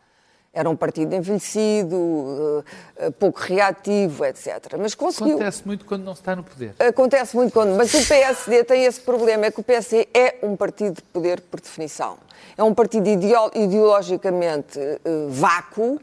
[0.57, 2.65] Era um partido envelhecido,
[2.99, 4.75] eh, eh, pouco reativo, etc.
[4.79, 5.35] Mas conseguiu.
[5.37, 6.75] Acontece muito quando não se está no poder.
[6.79, 7.77] Acontece muito quando.
[7.77, 11.43] Mas o PSD tem esse problema: é que o PSD é um partido de poder
[11.43, 12.17] por definição.
[12.57, 16.01] É um partido ideo- ideologicamente eh, vácuo,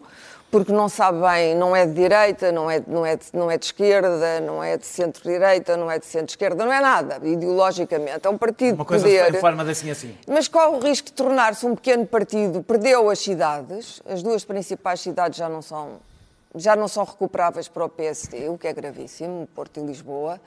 [0.53, 3.57] porque não sabe bem, não é de direita, não é, não, é de, não é
[3.57, 8.19] de esquerda, não é de centro-direita, não é de centro-esquerda, não é nada, ideologicamente.
[8.21, 9.33] É um partido Uma de coisa poder.
[9.33, 10.15] em forma de assim assim.
[10.27, 12.61] Mas qual o risco de tornar-se um pequeno partido?
[12.61, 15.93] Perdeu as cidades, as duas principais cidades já não são,
[16.53, 20.39] já não são recuperáveis para o PSD, o que é gravíssimo, Porto e Lisboa.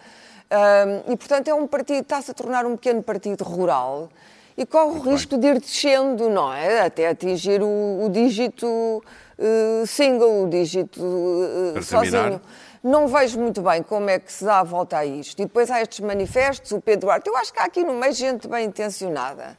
[0.49, 4.09] Ahm, e, portanto, é um partido, está-se a tornar um pequeno partido rural
[4.57, 6.81] e corre o risco de ir descendo, não é?
[6.81, 9.03] Até atingir o, o dígito
[9.39, 11.83] eh, single, o dígito terminar.
[11.83, 12.41] sozinho.
[12.83, 15.41] Não vejo muito bem como é que se dá a volta a isto.
[15.41, 17.29] E depois há estes manifestos, o Pedro Duarte.
[17.29, 19.57] Eu acho que há aqui no meio gente bem intencionada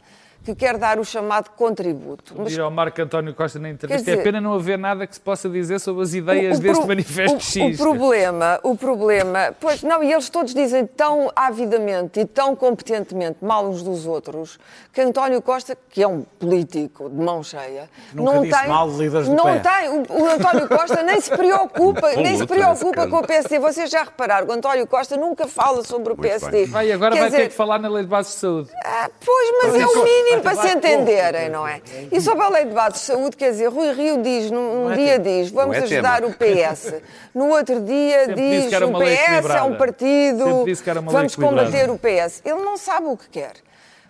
[0.47, 2.33] que quer dar o chamado contributo.
[2.37, 5.19] Mas ao Marco António Costa na entrevista, dizer- é pena não haver nada que se
[5.19, 7.77] possa dizer sobre as ideias o deste pro- manifesto o, X.
[7.79, 13.37] O problema, o problema, pois não, e eles todos dizem tão avidamente e tão competentemente
[13.41, 14.57] mal uns dos outros
[14.93, 18.89] que António Costa, que é um político de mão cheia, Nunca não disse tem, mal
[18.89, 23.07] de líderes do não tem, o, o António Costa nem se preocupa, nem se preocupa
[23.07, 23.27] com o.
[23.27, 23.59] PSD.
[23.59, 26.51] Vocês já repararam, o António Costa nunca fala sobre o Muito PSD.
[26.63, 26.65] bem.
[26.67, 28.69] Vai, agora Quer vai dizer, ter que falar na lei de bases de saúde.
[28.85, 31.81] ah, pois, mas é o mínimo para se entenderem, não é?
[32.11, 34.95] E sobre a lei de bases de saúde, quer dizer, Rui Rio diz, num, é
[34.95, 36.93] dia diz, vamos é ajudar o PS.
[37.33, 40.65] No outro dia diz, o PS é um partido,
[41.05, 42.41] vamos combater o PS.
[42.43, 43.53] Ele não sabe o que quer.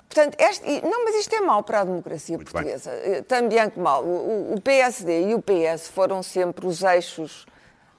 [0.07, 2.91] Portanto, este, não, mas isto é mau para a democracia Muito portuguesa.
[2.91, 4.03] Eh, Também que mal.
[4.03, 7.45] O, o- PSD e o PS foram sempre os eixos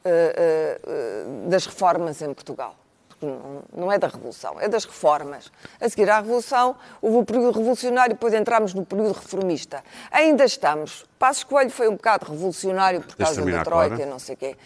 [0.04, 2.74] eh, eh, das reformas em Portugal.
[3.20, 5.50] Não, é da Revolução, é das reformas.
[5.80, 9.82] A seguir à Revolução, houve o período revolucionário, depois entramos no período reformista.
[10.10, 11.04] Ainda estamos.
[11.18, 14.10] Passos Coelho foi um bocado revolucionário por causa da Troika, Clara.
[14.10, 14.56] não sei o quê.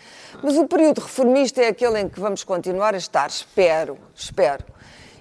[0.42, 4.64] Mas o período reformista é aquele em que vamos continuar a estar, espero, espero.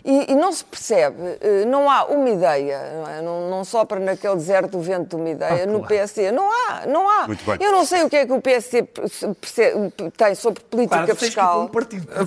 [0.03, 3.21] E, e não se percebe, eh, não há uma ideia, não, é?
[3.21, 6.31] não, não sopra naquele deserto do vento de uma ideia no PSD.
[6.31, 7.27] Não há, não há.
[7.27, 7.57] Muito bem.
[7.59, 8.87] Eu não sei o que é que o PSD
[10.17, 11.61] tem sobre política Claro, fiscal.
[11.63, 12.07] um partido.
[12.11, 12.25] O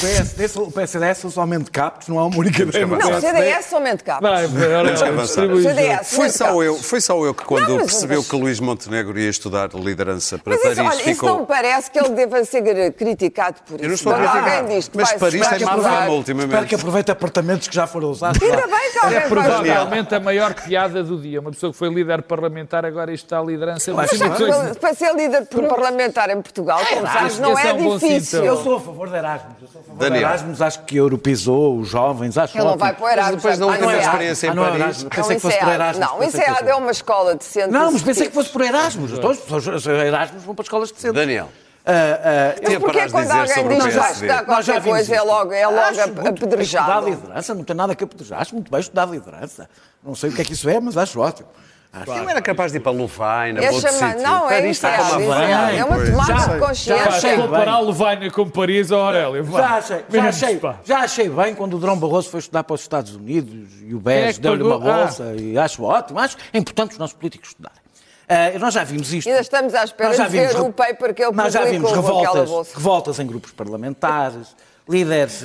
[0.00, 2.86] PSD, são- o PSD são somente captos, não há uma única ideia.
[2.86, 3.26] Não, PSD.
[3.26, 4.28] CDS somente capos.
[4.28, 8.18] Vai, vai, distribui os CDS, Foi só, eu, foi só eu que, quando Não, percebeu
[8.18, 11.28] mas- que Luís Montenegro ia estudar liderança para Mas Paris, isso, olha, isso ficou.
[11.30, 13.84] não me parece que ele deva ser criticado por isso.
[13.84, 14.64] Eu não estou a criticar.
[14.94, 16.50] Mas Paris tem má fama ultimamente.
[16.52, 18.40] Espero que aproveite a apartamentos que já foram usados.
[18.42, 21.40] Ainda bem que alguém É provavelmente a maior piada do dia.
[21.40, 23.92] Uma pessoa que foi líder parlamentar agora está à liderança.
[23.92, 27.98] Mas, que coisa- Para ser líder parlamentar em Portugal, como sabes, não é é um
[27.98, 28.44] difícil.
[28.44, 29.54] Eu sou a favor de Erasmus.
[29.62, 30.18] Eu sou a favor Daniel.
[30.18, 33.36] de Erasmus, acho que europeizou os jovens, acho Ele não vai para o Erasmus.
[33.42, 34.04] depois teve para o EAD.
[34.04, 34.80] experiência em Ah, não, Paris.
[34.80, 35.02] Erasmus.
[35.02, 35.74] Não, Pensei que isso fosse é para.
[35.74, 36.06] Erasmus.
[36.08, 37.68] Não, isso é é uma escola decente.
[37.70, 39.18] Não, mas pensei que fosse por Erasmus.
[39.18, 41.14] Todos os Erasmus vão para escolas decentes.
[41.14, 41.48] Daniel,
[41.88, 45.52] Ah, tinha Mas porquê para quando dizer alguém diz já qualquer vimos coisa, é logo,
[45.52, 47.08] é logo bem estudar apedrejado?
[47.08, 48.40] liderança, não tem nada que apedrejar.
[48.40, 49.70] Acho muito bem estudar liderança.
[50.04, 51.48] Não sei o que é que isso é, mas acho ótimo.
[51.92, 54.22] Acho não era capaz de ir para Lufaina, É para outro chamar, sítio.
[54.28, 57.04] não, é isso, é, é é, é uma tomada de Já- já consciência.
[57.08, 59.44] achei comparar Levaina com Paris, ó Aurélio.
[59.50, 62.82] Já achei, já, achei, já achei bem quando o Drão Barroso foi estudar para os
[62.82, 64.74] Estados Unidos e o é BES que deu-lhe uma?
[64.74, 64.78] Ah.
[65.04, 66.18] bolsa e acho ótimo.
[66.18, 67.85] Acho é importante os nossos políticos estudarem.
[68.28, 69.28] Ah, nós já vimos isto.
[69.28, 71.64] Ainda estamos à espera Nós já de ver vimos o paper que ele Nós já
[71.64, 74.56] vimos revoltas, revoltas em grupos parlamentares,
[74.88, 75.44] líderes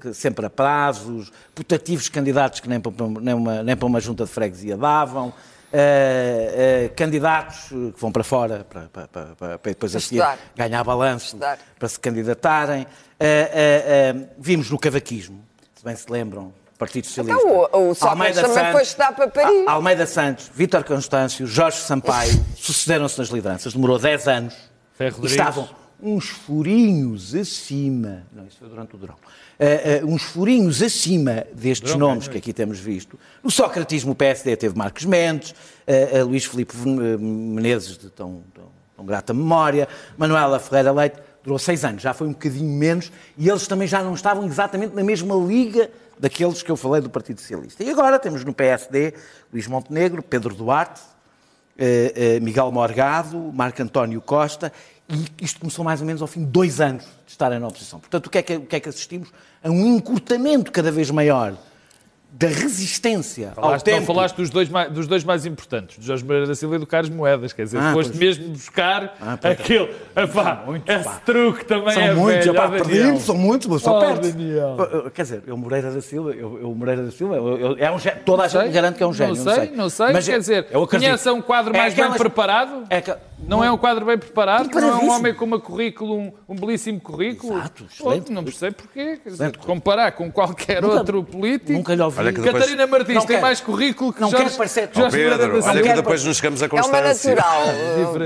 [0.00, 4.24] que sempre a prazos, putativos candidatos que nem para, nem uma, nem para uma junta
[4.24, 5.32] de freguesia davam,
[5.72, 10.24] eh, eh, candidatos que vão para fora para, para, para, para depois a seguir
[10.56, 11.58] ganhar balanço Estudar.
[11.78, 12.86] para se candidatarem.
[13.18, 15.44] Eh, vimos no cavaquismo,
[15.76, 17.38] se bem se lembram, Partido Socialista.
[17.40, 19.68] Então, o- o Sócrates também foi estudar para Paris.
[19.68, 23.72] Almeida Santos, Vítor Constâncio, Jorge Sampaio sucederam-se nas lideranças.
[23.74, 24.54] Demorou 10 anos.
[25.22, 25.68] E estavam
[26.02, 28.22] uns furinhos acima.
[28.32, 29.14] Não, isso foi durante o Durão.
[29.58, 33.18] Eh, eh, uns furinhos acima destes Durão, nomes não é que aqui temos visto.
[33.42, 35.54] No socratismo, o PSD teve Marcos Mendes,
[35.86, 38.64] eh, Luís Filipe Menezes, de tão, tão,
[38.96, 43.48] tão grata memória, Manuela Ferreira Leite, durou seis anos, já foi um bocadinho menos, e
[43.48, 45.90] eles também já não estavam exatamente na mesma liga
[46.20, 47.82] daqueles que eu falei do Partido Socialista.
[47.82, 49.14] E agora temos no PSD
[49.50, 51.00] Luís Montenegro, Pedro Duarte,
[51.78, 54.70] eh, eh, Miguel Morgado, Marco António Costa,
[55.08, 57.98] e isto começou mais ou menos ao fim de dois anos de estarem na oposição.
[57.98, 59.32] Portanto, o que é que, o que, é que assistimos?
[59.64, 61.56] A um encurtamento cada vez maior
[62.32, 64.06] da resistência ao Falaste, não tempo.
[64.06, 66.86] falaste dos dois, mais, dos dois mais importantes, do Jorge Moreira da Silva e do
[66.86, 67.52] Carlos Moedas.
[67.52, 68.18] Quer dizer, Ah, foste pois.
[68.20, 69.90] mesmo buscar Ah, aquele.
[70.16, 72.58] Epá, esse truque também São é muitos, velho.
[72.58, 72.84] ó, Daniel.
[72.86, 74.22] perdi são muitos, mas só Oh, perto.
[74.22, 74.76] Daniel.
[75.12, 77.98] Quer dizer, eu Moreira da Silva, eu, eu Moreira da Silva, eu- eu- é um
[77.98, 79.34] gé- toda a Sei, gente garante que é um gênio.
[79.34, 80.12] Não sei, não sei.
[80.12, 81.08] Mas quer é- dizer, eu acredito.
[81.08, 82.84] conhece um quadro É mais bem aquelas- preparado?
[82.88, 83.14] É que-
[83.46, 84.70] Não é um quadro bem preparado?
[84.72, 87.58] Não é um homem com uma currículo, um, um belíssimo currículo?
[87.58, 88.30] Exato, Pô, excelente.
[88.32, 89.16] Não percebo porquê.
[89.22, 91.72] Quer dizer, comparar com qualquer Nunca- outro político.
[91.72, 92.18] Nunca lhe ouvi.
[92.20, 93.42] Olha que depois- Catarina Martins Não tem quero.
[93.42, 96.36] mais currículo que Não Jorge, quero parecer- Jorge Pedro, Moreira da olha que depois nos
[96.36, 97.34] chegamos a É uma Constância.
[97.34, 97.62] natural.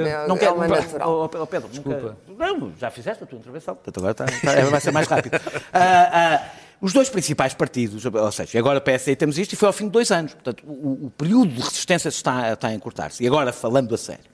[0.05, 0.55] É- Não é quero.
[0.57, 1.11] uma natural.
[1.11, 3.75] oh, oh, Pedro, nunca- não, já fizeste a tua intervenção.
[3.77, 5.41] Portanto, agora está- está- vai ser mais rápido.
[5.73, 6.49] Ah, ah,
[6.83, 9.91] os dois principais partidos, ou seja, agora PSD temos isto e foi ao fim de
[9.93, 10.35] dois anos.
[10.35, 13.23] Portanto, o, o período de resistência está, está a encurtar-se.
[13.25, 14.25] E agora, falando a sério,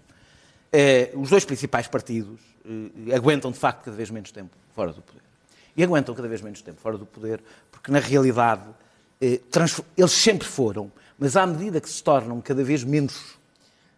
[1.14, 5.22] os dois principais partidos eh, aguentam, de facto, cada vez menos tempo fora do poder.
[5.76, 8.62] E aguentam cada vez menos tempo fora do poder, porque, na realidade,
[9.20, 9.40] eh,
[9.96, 13.38] eles sempre foram, mas à medida que se tornam cada vez menos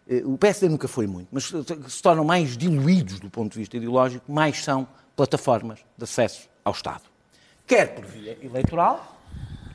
[0.07, 3.77] eh, o PSD nunca foi muito, mas se tornam mais diluídos do ponto de vista
[3.77, 7.03] ideológico, mais são plataformas de acesso ao Estado.
[7.65, 9.17] Quer por via eleitoral,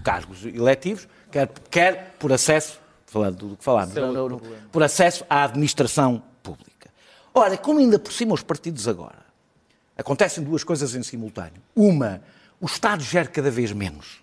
[0.04, 4.82] cargos eletivos, quer, quer por acesso, falando do que falámos, é não, não, não, por
[4.82, 6.22] acesso à administração.
[7.38, 9.18] Ora, como ainda por cima os partidos agora,
[9.96, 11.60] acontecem duas coisas em simultâneo.
[11.74, 12.20] Uma,
[12.60, 14.20] o Estado gera cada vez menos.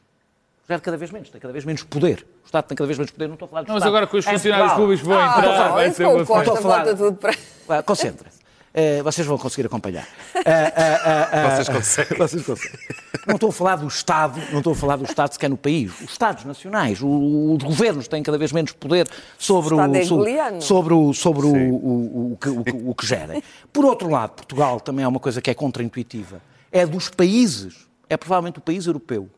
[0.67, 2.25] Gera cada vez menos, tem cada vez menos poder.
[2.43, 3.89] O Estado tem cada vez menos poder, não estou a falar do Não, mas Estado.
[3.95, 4.87] agora com os Em funcionários Portugal.
[4.87, 8.44] públicos vão Ah, entrar, vai isso ser uma Costa Estou a falar- volta
[8.77, 10.05] Eh, vocês vão conseguir acompanhar.
[10.45, 12.17] Ah, Vocês conseguem.
[12.17, 12.79] vocês conseguem.
[13.25, 15.93] Não estou a falar do Estado, não estou a falar do Estado sequer no país.
[16.01, 19.07] Os Estados nacionais, os governos têm cada vez menos poder
[19.37, 23.41] sobre O sobre, sobre, o, sobre o, o, o, que, o, o que gerem.
[23.71, 26.41] Por outro lado, Portugal também é uma coisa que é contraintuitiva.
[26.69, 29.29] É dos países, é provavelmente o país europeu,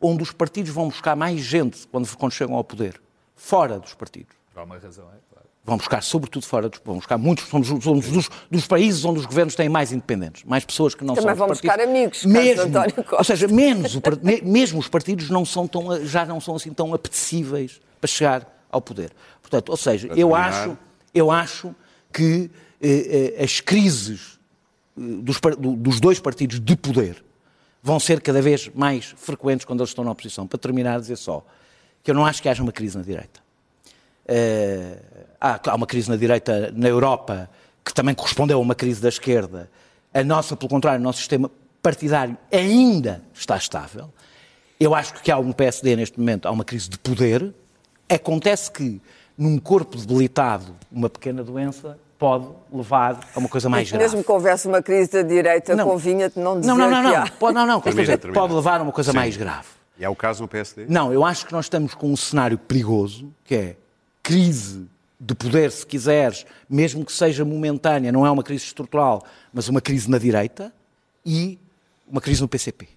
[0.00, 3.00] onde os partidos vão buscar mais gente quando, quando chegam ao poder.
[3.34, 5.48] Fora dos partidos Por alguma razão, é claro.
[5.64, 6.80] Vão buscar, sobretudo fora dos.
[6.84, 7.46] Vão buscar muitos.
[7.48, 11.14] Somos, somos dos, dos países onde os governos têm mais independentes, mais pessoas que não
[11.14, 11.36] Também são.
[11.36, 13.16] vão dos buscar amigos, mesmo, António Costa.
[13.16, 14.02] Ou seja, menos o
[14.42, 18.82] mesmo os partidos não são tão, já não são assim tão apetecíveis para chegar ao
[18.82, 19.12] poder.
[19.40, 20.48] Portanto, ou seja, eu terminar.
[20.48, 20.78] acho,
[21.14, 21.74] eu acho
[22.12, 22.50] que
[22.80, 24.38] eh, eh, as crises
[24.98, 25.40] eh, dos,
[25.78, 27.24] dos dois partidos de poder
[27.82, 30.46] vão ser cada vez mais frequentes quando eles estão na oposição.
[30.46, 31.44] Para terminar, dizer só
[32.02, 33.43] que eu não acho que haja uma crise na direita.
[34.26, 34.96] Eh,
[35.40, 37.48] há, há uma crise na direita na Europa
[37.84, 39.70] que também correspondeu a uma crise da esquerda.
[40.12, 41.50] A nossa, pelo contrário, o nosso sistema
[41.82, 44.10] partidário ainda está estável.
[44.80, 47.52] Eu acho que há um PSD neste momento, há uma crise de poder.
[48.08, 49.00] Acontece que
[49.36, 54.04] num corpo debilitado, uma pequena doença pode levar a uma coisa mais grave.
[54.04, 55.86] Mesmo que houvesse uma crise da direita, Não.
[55.88, 57.22] convinha-te não dizer Não, não, não, que não.
[57.22, 57.30] há.
[57.30, 57.80] Pode, não, não.
[57.80, 58.40] Termina, dizer, termina.
[58.40, 59.66] pode levar a uma coisa mais grave.
[59.98, 60.86] E é o caso no PSD?
[60.88, 63.76] Não, eu acho que nós estamos com um cenário perigoso, que é
[64.24, 64.88] crise
[65.20, 69.22] de poder, se quiseres, mesmo que seja momentânea, não é uma crise estrutural,
[69.52, 70.72] mas uma crise na direita
[71.24, 71.58] e
[72.08, 72.88] uma crise no PCP.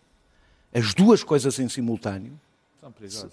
[0.74, 2.40] As duas coisas em simultâneo,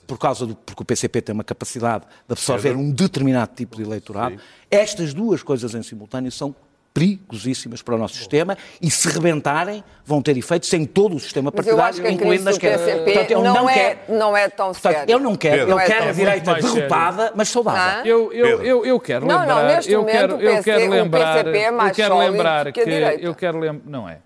[0.06, 3.82] por causa do, porque o PCP tem uma capacidade de absorver um determinado tipo de
[3.82, 6.54] eleitorado, estas duas coisas em simultâneo são
[6.94, 11.48] perigosíssimas para o nosso sistema e se rebentarem vão ter efeitos em todo o sistema
[11.48, 12.78] eu partidário, que incluindo crise na do esquerda.
[12.84, 15.14] PCP Portanto, ele não, é, quer- não é tão Portanto, sério.
[15.14, 15.80] ele não quer, Pedro.
[15.80, 17.82] ele É a direita derrotada, mas saudável.
[17.82, 18.06] Hã?
[18.06, 20.86] Eu, eu, eu, eu quero Não, não, lembrar, neste eu momento quero, eu PC quero
[20.86, 23.22] o lembrar, PCP é mais eu quero sólido lembrar que a direita.
[23.24, 24.18] eu quero lembrar, não é.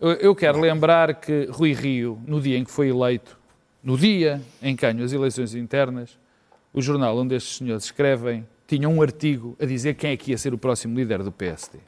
[0.00, 3.38] Eu, eu quero lembrar que Rui Rio, no dia em que foi eleito,
[3.82, 6.18] no dia em que ganhou as eleições internas,
[6.74, 10.36] o jornal onde estes senhores escrevem tinha um artigo a dizer quem é que ia
[10.38, 11.78] ser o próximo líder do PSD.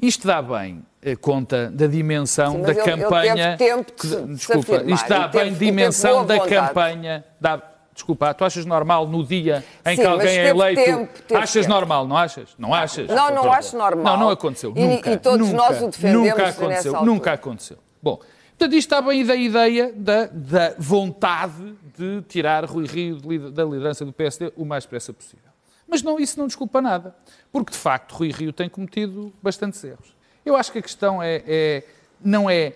[0.00, 3.56] Isto dá bem eh, conta da dimensão Sim, da ele campanha.
[3.56, 6.50] tempo de que- se- de se desculpa, afirmar isto dá bem dimensão da vontade.
[6.54, 7.24] campanha.
[7.40, 10.82] Dá, desculpa, tu achas normal no dia em Sim, que alguém é eleito?
[10.84, 11.68] tempo, achas tempo.
[11.68, 12.50] normal, não achas?
[12.58, 13.06] Não achas?
[13.08, 14.16] Não, não acho normal.
[14.16, 14.72] Não, não aconteceu.
[14.76, 15.10] E- nunca.
[15.12, 17.04] e todos nunca, nós o defendemos Nunca aconteceu.
[17.04, 17.78] Nunca aconteceu.
[18.02, 23.38] Bom, portanto, isto está bem da ideia da, da vontade de tirar Rui Rio de
[23.50, 25.53] da liderança do PSD o mais depressa possível.
[25.94, 27.14] Mas não, isso não desculpa nada,
[27.52, 30.12] porque de facto Rui Rio tem cometido bastantes erros.
[30.44, 31.84] Eu acho que a questão é, é-
[32.20, 32.72] não é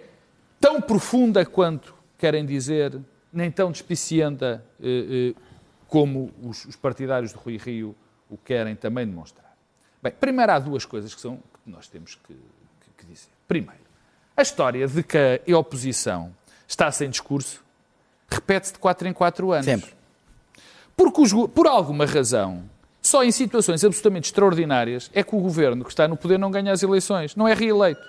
[0.61, 2.97] tão profunda quanto querem dizer,
[3.33, 5.41] nem tão despicienta eh, eh,
[5.89, 7.93] como os, os partidários de Rui Rio
[8.31, 9.53] o querem também demonstrar.
[10.01, 13.31] Bem, primeiro há duas coisas que, são, que nós temos que, que- que dizer.
[13.49, 13.83] Primeiro,
[14.37, 16.33] a história de que a oposição
[16.69, 17.64] está sem discurso
[18.31, 19.64] repete-se de 4 em 4 anos.
[19.64, 19.91] Sempre.
[20.97, 22.62] Porque, os por alguma razão,
[23.01, 26.72] só em situações absolutamente extraordinárias é que o governo que está no poder não ganha
[26.72, 28.01] as eleições, não é reeleito.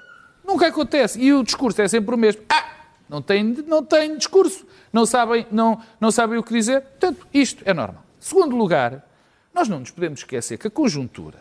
[0.45, 1.19] Nunca acontece.
[1.21, 2.41] E o discurso é sempre o mesmo.
[2.49, 2.65] Ah,
[3.07, 4.65] não tem, não tem discurso.
[4.91, 6.81] Não sabem, não, não sabem o que dizer.
[6.81, 8.03] Portanto, isto é normal.
[8.19, 9.05] Segundo lugar,
[9.53, 11.39] nós não nos podemos esquecer que a conjuntura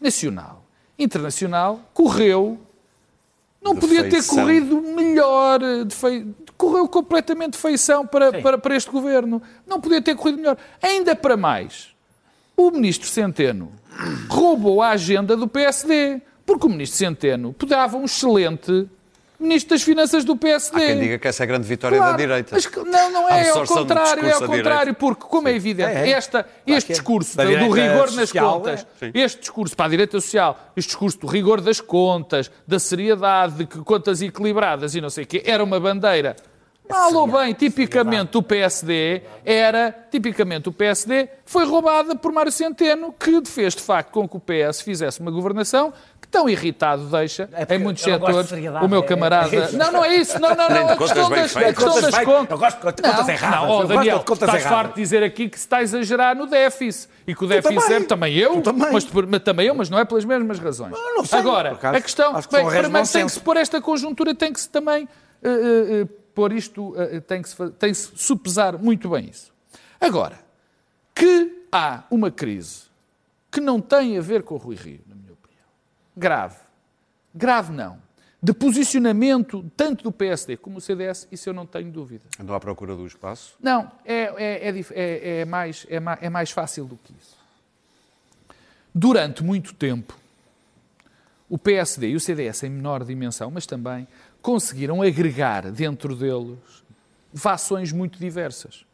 [0.00, 0.64] nacional,
[0.98, 2.58] internacional, correu
[3.62, 4.36] não De podia ter feição.
[4.36, 6.26] corrido melhor, de fei-
[6.56, 9.42] correu completamente de feição para, para, para este governo.
[9.66, 10.56] Não podia ter corrido melhor.
[10.82, 11.94] Ainda para mais,
[12.66, 13.72] o ministro Centeno
[14.28, 18.88] roubou a agenda do PSD, porque o ministro Centeno dava um excelente
[19.38, 20.82] ministro das Finanças do PSD.
[20.82, 22.50] Há quem diga que essa é a grande vitória Claro, da direita.
[22.52, 25.90] mas que- não, não é, é ao contrário, é ao contrário, porque, como é evidente,
[25.96, 26.10] É, é.
[26.10, 26.94] esta, este que é.
[26.96, 29.06] discurso do, do rigor nas social, contas, é.
[29.06, 29.12] Sim.
[29.14, 33.66] este discurso para a direita social, este discurso do rigor das contas, da seriedade, de
[33.66, 36.36] que contas equilibradas e não sei o quê, era uma bandeira.
[36.90, 43.14] Mal ou bem, tipicamente o PSD era, tipicamente o PSD foi roubada por Mário Centeno,
[43.18, 47.48] que fez de facto com que o PS fizesse uma governação que tão irritado deixa
[47.52, 48.52] É em muitos não setores.
[48.82, 49.54] O meu é- camarada.
[49.56, 49.72] é.
[49.72, 50.38] Não, não é isso.
[50.38, 50.88] Não, não, não.
[50.90, 52.50] A questão das, a questão Contas das contas.
[52.50, 53.60] eu gosto de contas Não, erradas.
[53.60, 56.36] Não, gosto Daniel, de contas estás farto de dizer aqui que se está a exagerar
[56.36, 57.08] no déficit.
[57.26, 57.96] E que o déficit também.
[57.96, 58.92] é também eu, também.
[58.92, 60.92] Mas, mas também eu, mas não é pelas mesmas razões.
[60.92, 64.34] não sei, Agora, acaso, a questão, que bem, primeiro tem que se pôr esta conjuntura,
[64.34, 65.08] tem que se também
[65.42, 66.06] eh, eh, eh,
[66.40, 69.52] pôr isto, eh, tem que se, tem se supesar muito bem isso.
[70.00, 70.38] Agora,
[71.14, 72.84] que há uma crise
[73.52, 75.66] que não tem a ver com o Rui Rio, na minha opinião.
[76.16, 76.56] Grave.
[77.34, 77.98] Grave não.
[78.42, 82.24] De posicionamento tanto do PSD como do CDS, isso eu não tenho dúvida.
[82.40, 83.54] Andou à procura do espaço.
[83.60, 87.36] Não, é, é, é é- é mais, é, ma- é mais fácil do que isso.
[88.94, 90.16] Durante muito tempo,
[91.50, 94.08] o PSD e o CDS, em menor dimensão, mas também,
[94.42, 96.58] conseguiram agregar dentro deles
[97.34, 98.84] fações muito diversas.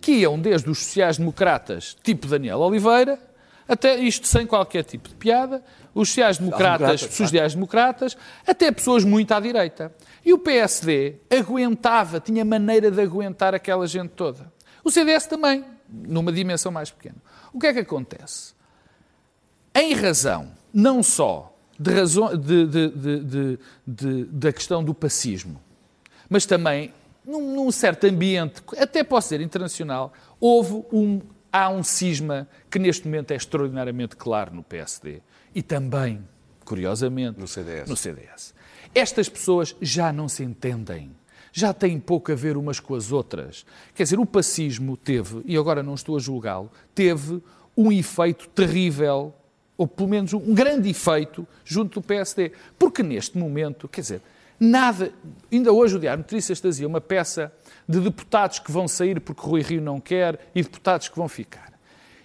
[0.00, 3.18] Que iam desde os sociais-democratas, tipo Daniel Oliveira,
[3.68, 5.62] até isto sem qualquer tipo de piada,
[5.94, 8.16] os sociais-democratas, Sociais-democratas, sociais-democratas,
[8.46, 9.92] até pessoas muito à direita.
[10.24, 14.52] E o PSD aguentava, tinha maneira de aguentar aquela gente toda.
[14.84, 17.16] O CDS também, numa dimensão mais pequena.
[17.52, 18.54] O que é que acontece?
[19.74, 25.60] Em razão, não só de razão, de- de- de- de- de- da questão do pacismo,
[26.28, 26.92] mas também
[27.24, 31.20] num, num certo ambiente, até pode ser internacional, houve um,
[31.52, 35.20] há um cisma que neste momento é extraordinariamente claro no PSD
[35.54, 36.22] e também,
[36.64, 37.88] curiosamente, No CDS.
[37.88, 38.54] no CDS.
[38.94, 41.10] Estas pessoas já não se entendem.
[41.52, 43.64] Já têm pouco a ver umas com as outras.
[43.94, 47.42] Quer dizer, o pacismo teve, e agora não estou a julgá-lo, teve
[47.76, 49.34] um efeito terrível,
[49.76, 52.52] ou pelo menos um grande efeito, junto do PSD.
[52.78, 54.22] Porque neste momento, quer dizer,
[54.58, 55.12] nada.
[55.52, 57.52] Ainda hoje o Diário Notícias trazia uma peça
[57.88, 61.72] de deputados que vão sair porque Rui Rio não quer e deputados que vão ficar.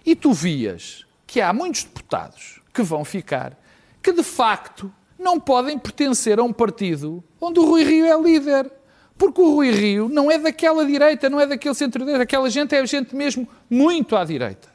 [0.04, 3.58] E tu vias que há muitos deputados que vão ficar
[4.02, 8.70] que de facto não podem pertencer a um partido onde o Rui Rio é líder.
[9.16, 12.24] Porque o Rui Rio não é daquela direita, não é daquele centro-direita.
[12.24, 14.71] Aquela gente é gente mesmo muito à direita.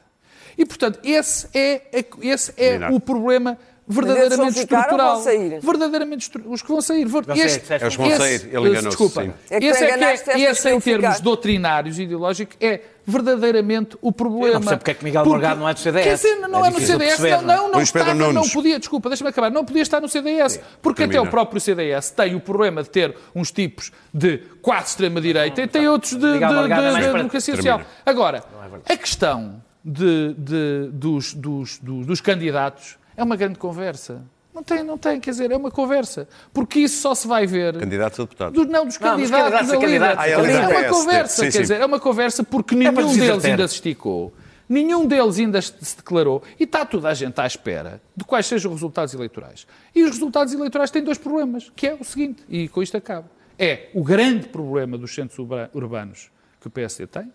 [0.58, 1.82] E, portanto, esse é,
[2.20, 3.56] esse é o problema
[3.86, 5.14] Mas eles verdadeiramente vão ficar ou estrutural.
[5.14, 5.60] vão sair?
[5.60, 7.06] Verdadeiramente estru- os que vão sair.
[7.06, 7.72] Este- disseste.
[7.84, 9.22] Eles vão sair, ele enganou-se, Desculpa.
[9.22, 9.32] sim.
[9.48, 10.14] É que esse é que é,
[10.50, 11.22] esse que em termos ficar.
[11.22, 14.46] doutrinários e ideológicos é verdadeiramente o problema.
[14.48, 16.04] Eu não percebo porque é que Miguel Morgado não é do CDS.
[16.04, 17.70] Quer dizer, não É é, no CDS, perceber, não, não é?
[17.72, 21.20] não, estava, não podia, desculpa, deixa-me acabar, não podia estar no CDS, porque termina.
[21.20, 25.66] até o próprio CDS tem o problema de ter uns tipos de quase extrema-direita e
[25.66, 27.78] tem outros de, de, Morgado é de- de democracia Termina.
[27.78, 27.92] social.
[28.04, 28.44] Agora,
[28.86, 34.22] a questão de, de- dos, dos, dos, dos candidatos é uma grande conversa.
[34.54, 36.28] Não tem, não tem, quer dizer, é uma conversa.
[36.52, 38.54] Porque isso só se vai ver Candidatos a deputados.
[38.54, 39.86] do- não, dos Não, dos candidatos, candidatos a líder.
[39.86, 40.18] candidatos.
[40.24, 41.60] Ah, é a é uma conversa, Sim, quer sim.
[41.60, 44.34] dizer, é uma conversa porque para nenhum deles ainda se esticou,
[44.68, 48.72] nenhum deles ainda se declarou e está toda a gente à espera de quais sejam
[48.72, 49.64] os resultados eleitorais.
[49.94, 53.28] E os resultados eleitorais têm dois problemas, que é o seguinte, e com isto acabo,
[53.58, 56.30] é o grande problema dos centros urba- urbanos
[56.60, 57.32] que o PSD tem,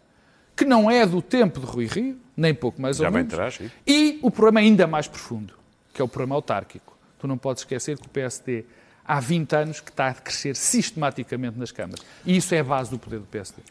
[0.55, 3.33] que não é do tempo de Rui Rio, nem pouco mais Já ou bem menos,
[3.33, 5.53] terás, e o problema ainda mais profundo,
[5.93, 6.95] que é o problema autárquico.
[7.19, 8.65] Tu não podes esquecer que o PSD
[9.05, 11.99] há 20 anos que está a crescer sistematicamente nas câmaras.
[12.25, 13.61] E isso é a base do poder do PSD.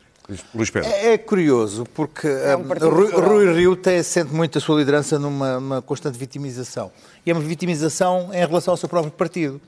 [0.55, 0.89] Luís- Pedro.
[0.89, 3.11] É, é curioso, porque É um partido Rui.
[3.11, 6.93] Rui Rio tem, sente muito a sua liderança numa, numa constante vitimização.
[7.27, 9.61] E é uma vitimização em relação ao seu próprio partido.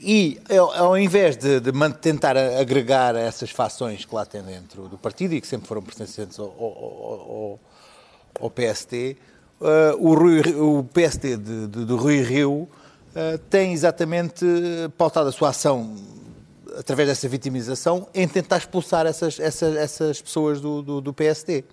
[0.00, 4.96] E ao, ao invés de, de tentar agregar essas fações que lá tem dentro do
[4.96, 7.60] partido e que sempre foram pertencentes ao, ao- ao- ao-
[8.40, 9.16] ao PSD,
[9.60, 12.68] eh, o, Rui- o PSD de, de- do Rui Rio
[13.12, 15.96] eh, tem exatamente eh, pautado a sua ação
[16.78, 21.64] através dessa vitimização, em tentar expulsar essas, essas, essas pessoas do, do, do PSD.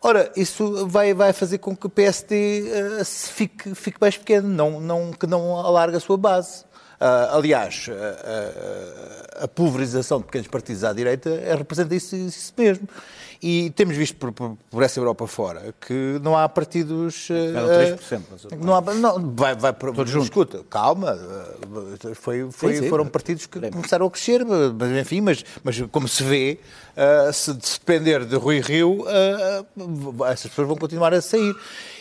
[0.00, 4.80] Ora, isso vai, vai fazer com que o eh, se fique, fique mais pequeno, não,
[4.80, 6.64] não, que não alargue a sua base.
[7.00, 12.52] Ah, aliás, a, a- a pulverização de pequenos partidos à direita eh, representa isso, isso
[12.58, 12.86] mesmo.
[13.42, 17.28] E temos visto por, por- por essa Europa fora que não há partidos.
[17.30, 21.18] eh, Eram 3%, mas- não há, não, vai, vai por, Escuta, calma.
[21.18, 22.88] eh, Foi, foi, Sim, sim.
[22.90, 26.58] foram partidos que começaram a crescer, mas enfim, mas, mas como se vê,
[26.96, 29.64] eh, se, depender de Rui Rio, eh,
[30.30, 31.54] essas pessoas vão continuar a sair.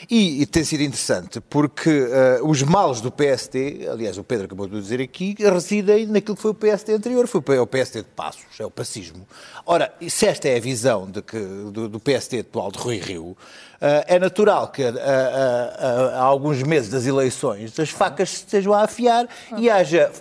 [0.10, 4.68] E, e tem sido interessante, porque eh, os males do PSD, aliás, o Pedro acabou
[4.68, 8.60] de dizer aqui, residem naquilo que foi o PSD anterior, foi o PSD de Passos,
[8.60, 9.26] é o pacismo.
[9.66, 13.38] Ora, se esta é a visão de que, do, do PSD atual de Rui Rio,
[13.80, 18.84] eh, é natural que eh, eh, há alguns meses das eleições as facas estejam a
[18.84, 19.28] afiar
[19.58, 20.12] e haja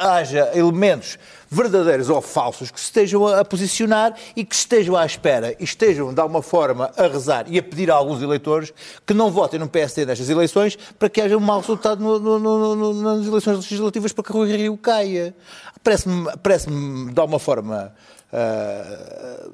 [0.00, 1.18] haja elementos
[1.50, 6.12] verdadeiros ou falsos que se estejam a posicionar e que estejam à espera e estejam,
[6.12, 8.70] de alguma forma, a rezar e a pedir a alguns eleitores
[9.06, 12.38] que não votem no PSD nestas eleições para que haja um mau resultado no- no-
[12.76, 15.34] no- nas eleições legislativas para que Rui Rio caia.
[15.82, 17.94] Parece-me, parece-me de alguma forma,
[18.30, 19.48] ah,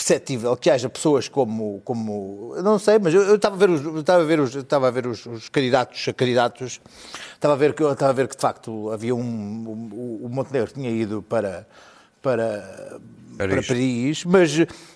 [0.00, 3.84] perceptível que haja pessoas como, como não sei, mas eu, eu estava a ver os,
[3.84, 6.80] eu estava a ver os, eu estava a ver os, os candidatos, a candidatos,
[7.34, 10.72] estava a ver que estava a ver que de facto havia um, um- o Montenegro
[10.72, 11.66] tinha ido para
[12.22, 12.98] para
[13.38, 13.54] Paris.
[13.54, 14.52] para Paris, mas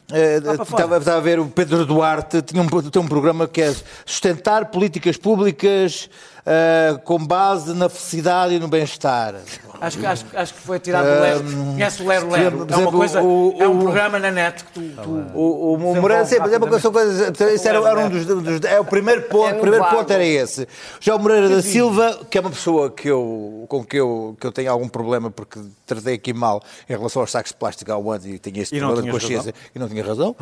[0.07, 0.65] para fora.
[0.65, 3.75] estava, estava a ver o Pedro Duarte tinha um, tem um programa que é
[4.05, 6.11] sustentar políticas públicas
[6.45, 9.35] eh, com base na felicidade e no bem-estar.
[9.81, 11.45] Acho, que- acho, acho que foi tirado do Lero.
[11.45, 12.67] Conhece o Lero Lero?
[12.71, 13.23] É uma coisa.
[13.23, 14.81] o- é um o- programa na net que tu.
[15.03, 17.31] tu- O, o, o Moreira, sim, mas é uma são coisas.
[17.55, 19.47] Isso era, um dos, É o primeiro ponto.
[19.49, 20.67] É o no primeiro ponto era esse.
[21.01, 24.47] Já o Moreira da Silva, que é uma pessoa que eu, com que eu, que
[24.47, 27.99] eu tenho algum problema porque tratei aqui mal em relação aos sacos de plástico há
[27.99, 30.35] um ano e tinha este problema de consciência e não tinha razão.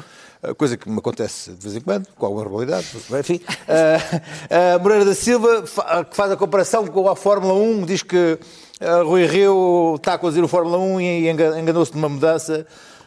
[0.43, 2.87] eh, Coisa que me acontece de vez em quando, com alguma regularidade,
[3.19, 3.41] enfim.
[3.69, 3.99] Eh,
[4.51, 8.39] eh, Moreira da Silva, que faz a comparação com a Fórmula 1, diz que
[9.05, 12.67] Rui Rio está a conduzir o Fórmula 1 e enga- enganou-se numa mudança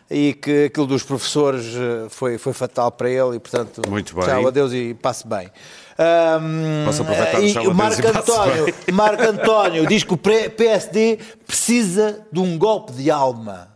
[0.09, 4.23] e que aquilo dos professores eh, foi, foi fatal para ele e, portanto, Muito bem.
[4.26, 5.49] tchau, adeus e passe bem.
[5.97, 8.73] Ahm, Posso aproveitar o e tchau, Marco António, bem.
[8.93, 11.17] Marco António diz que o PSD
[11.47, 13.69] precisa de um golpe de alma.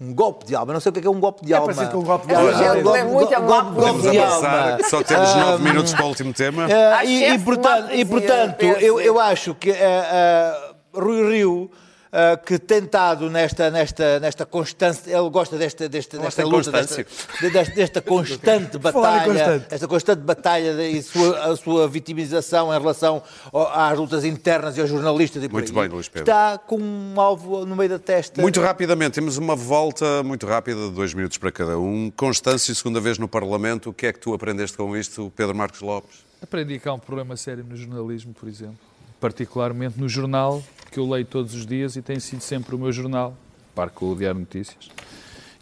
[0.00, 0.72] Um golpe de alma.
[0.72, 1.66] Não sei o que é que é um golpe de É alma.
[1.74, 2.48] parecido com um golpe de É alma.
[2.50, 4.78] um golpe- golpe- é muito golpe- má golpe Vamos de alma.
[4.88, 6.66] só temos nove minutos para o último tema.
[6.72, 11.70] Ah, Há e, e, portanto, e, portanto eu, eu acho que ah, ah, Rui Rio,
[12.12, 17.04] ah, que tem estado nesta, nesta, nesta constante, ele gosta desta, desta, desta luta, desta,
[17.04, 17.50] constância.
[17.52, 19.66] desta, desta constante batalha, constante.
[19.70, 23.22] esta constante batalha de- e sua, a sua vitimização em relação
[23.52, 26.22] ao- às lutas internas e aos jornalistas e Muito bem, Luís Pedro.
[26.22, 28.42] Está com um alvo no meio da testa.
[28.42, 32.10] Muito rapidamente, temos uma volta muito rápida de dois minutos para cada um.
[32.16, 33.90] Constância, segunda vez no Parlamento.
[33.90, 36.24] O que é que tu aprendeste com isto, Pedro Marcos Lopes?
[36.42, 38.78] Aprendi que há um problema sério no jornalismo, por exemplo.
[39.20, 42.92] Particularmente no jornal, que eu leio todos os dias e tem sido sempre o meu
[42.92, 43.36] jornal
[43.74, 44.90] par com o Diário Notícias.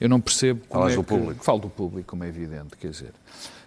[0.00, 1.08] Eu não percebo como Falas é do que...
[1.08, 1.44] público.
[1.44, 3.12] Falo do público, como é evidente, quer dizer.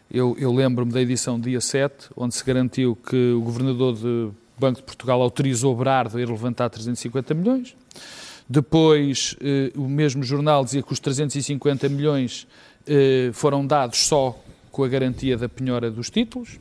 [0.09, 4.80] Eu, eu lembro-me da edição dia 7, onde se garantiu que o Governador do Banco
[4.80, 7.76] de Portugal autorizou Berardo a ir levantar 350 milhões.
[8.47, 12.45] Depois, eh, o mesmo jornal dizia que os 350 milhões
[12.86, 14.38] eh, foram dados só
[14.70, 16.59] com a garantia da penhora dos títulos.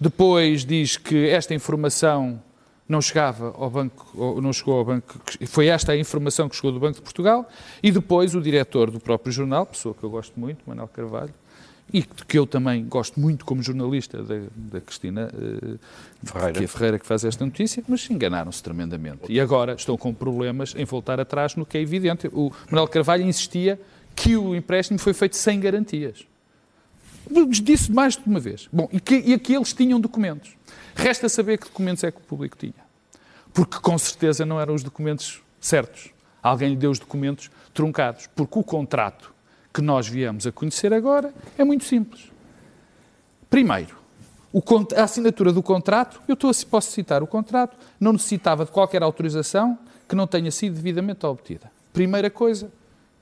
[0.00, 2.40] Depois diz que esta informação
[2.88, 6.78] não chegava ao banco, não chegou ao banco, foi esta a informação que chegou do
[6.78, 7.48] Banco de Portugal,
[7.82, 11.32] e depois o diretor do próprio jornal, pessoa que eu gosto muito, Manuel Carvalho,
[11.92, 15.78] e que eu também gosto muito como jornalista da, da Cristina eh,
[16.24, 16.52] Ferreira.
[16.58, 19.20] que é Ferreira que faz esta notícia, mas enganaram-se tremendamente.
[19.28, 22.26] E agora estão com problemas em voltar atrás no que é evidente.
[22.32, 23.78] O Manuel Carvalho insistia
[24.16, 26.26] que o empréstimo foi feito sem garantias.
[27.62, 28.68] Disse mais de uma vez.
[28.72, 30.56] Bom, e que, e que eles tinham documentos.
[30.94, 32.84] Resta saber que documentos é que o público tinha.
[33.52, 36.10] Porque com certeza não eram os documentos certos.
[36.42, 38.28] Alguém lhe deu os documentos truncados.
[38.34, 39.32] Porque o contrato
[39.72, 42.30] que nós viemos a conhecer agora é muito simples.
[43.50, 43.96] Primeiro,
[44.96, 49.78] a assinatura do contrato, eu estou posso citar o contrato, não necessitava de qualquer autorização
[50.08, 51.70] que não tenha sido devidamente obtida.
[51.92, 52.70] Primeira coisa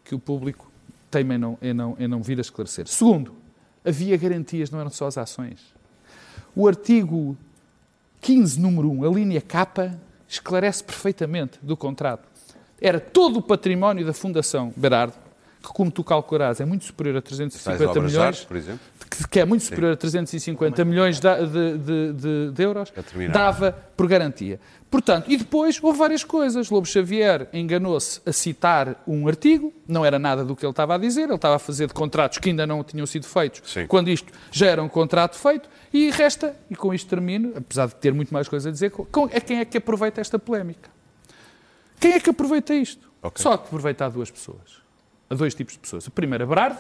[0.05, 0.71] que o público
[1.11, 2.87] teima em não, em não, em não vir a esclarecer.
[2.89, 3.35] Segundo,
[3.85, 5.61] havia garantias, não eram só as ações.
[6.55, 7.37] O artigo
[8.23, 9.99] 15, número 1, a linha K,
[10.29, 12.27] esclarece perfeitamente do contrato.
[12.81, 15.15] Era todo o património da Fundação Berardo,
[15.61, 18.57] que, como tu calcularás, é muito superior a Tais 350 obras de milhões arte, por
[18.57, 18.81] exemplo.
[19.29, 22.93] Que, é muito superior a 350 milhões de, de- de- de- euros,
[23.33, 24.59] dava por garantia.
[24.91, 26.69] Portanto, e depois houve várias coisas.
[26.69, 30.99] Lobo Xavier enganou-se a citar um artigo, não era nada do que ele estava a
[30.99, 33.87] dizer, ele estava a fazer de contratos que ainda não tinham sido feitos, Sim.
[33.87, 37.95] quando isto já era um contrato feito, e resta, e com isto termino, apesar de
[37.95, 40.91] ter muito mais coisa a dizer, com, é quem é que aproveita esta polémica?
[41.99, 43.11] Quem é que aproveita isto?
[43.23, 43.43] Ok.
[43.43, 44.83] Só que aproveita a duas pessoas.
[45.31, 46.07] A dois tipos de pessoas.
[46.07, 46.79] A Berardo,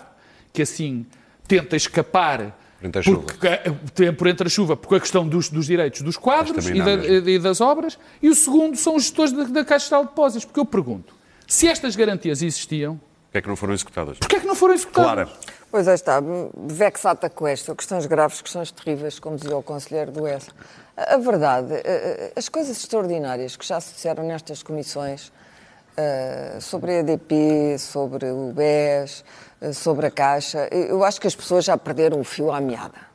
[0.52, 1.06] que assim
[1.46, 3.22] tenta escapar Por entre a chuva.
[3.22, 6.92] porque, por entre a chuva, por a questão dos, dos direitos dos quadros e, da-
[7.30, 7.98] e das obras.
[8.22, 10.44] E o segundo são os gestores da, da Caixa de Depósitos.
[10.44, 11.14] Porque eu pergunto,
[11.46, 14.18] se estas garantias existiam, Porquê é que não foram executadas?
[14.18, 15.28] porquê é que não foram executadas?
[15.28, 15.28] Clara.
[15.70, 16.22] Pois aí está,
[16.66, 20.50] vexata questa, questões graves, questões terríveis, como dizia o conselheiro do ESA.
[20.94, 21.72] A verdade,
[22.36, 25.32] as coisas extraordinárias que já se disseram nestas comissões,
[25.96, 29.24] eh, sobre a EDP, sobre o BES,
[29.60, 33.12] eh, sobre a Caixa, eu acho que as pessoas já perderam o fio à meada.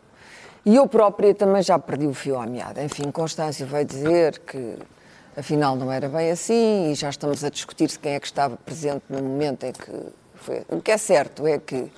[0.66, 2.84] E eu própria também já perdi o fio à meada.
[2.84, 4.76] Enfim, Constância veio dizer que
[5.36, 8.58] afinal não era bem assim e já estamos a discutir se quem é que estava
[8.58, 9.92] presente no momento em que
[10.36, 10.64] foi.
[10.70, 11.92] O que é certo é que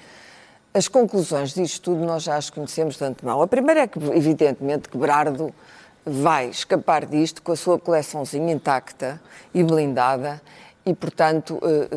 [0.73, 3.41] as conclusões disto tudo nós já as conhecemos de antemão.
[3.41, 5.53] A primeira é que, evidentemente, que Berardo
[6.05, 9.19] vai escapar disto com a sua coleçãozinha intacta
[9.53, 10.41] e blindada
[10.86, 11.88] e, portanto, eh,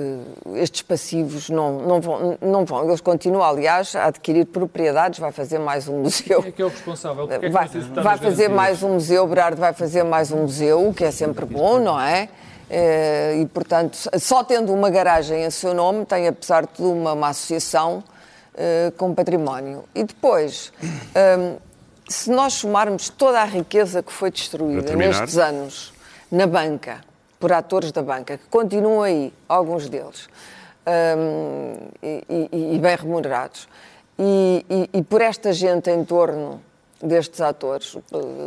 [0.54, 2.86] eh, estes passivos não, não, vão, não vão.
[2.86, 6.40] Eles continuam, aliás, a adquirir propriedades, vai fazer mais um museu.
[6.42, 7.28] Quem é que é o responsável?
[7.30, 8.56] É que Vai, executaram vai fazer garantias?
[8.56, 11.98] mais um museu, Berardo vai fazer mais um museu, o que é sempre bom, não
[12.00, 12.28] é?
[12.68, 17.12] Eh, E, portanto, só tendo uma garagem a seu nome, tem, apesar de tudo, uma,
[17.12, 18.02] uma associação
[18.98, 19.84] com património.
[19.94, 21.56] E depois, hum,
[22.06, 25.90] se nós somarmos toda a riqueza que foi destruída nestes anos
[26.30, 27.00] na banca,
[27.42, 30.28] por atores da banca, que continuam aí, alguns deles,
[30.86, 33.68] hum, e, e- e bem remunerados,
[34.16, 36.62] e, e- e por esta gente em torno
[37.02, 37.96] destes atores,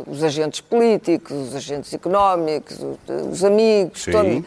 [0.06, 4.12] os agentes políticos, os agentes económicos, os, os amigos, Sim.
[4.12, 4.44] todo-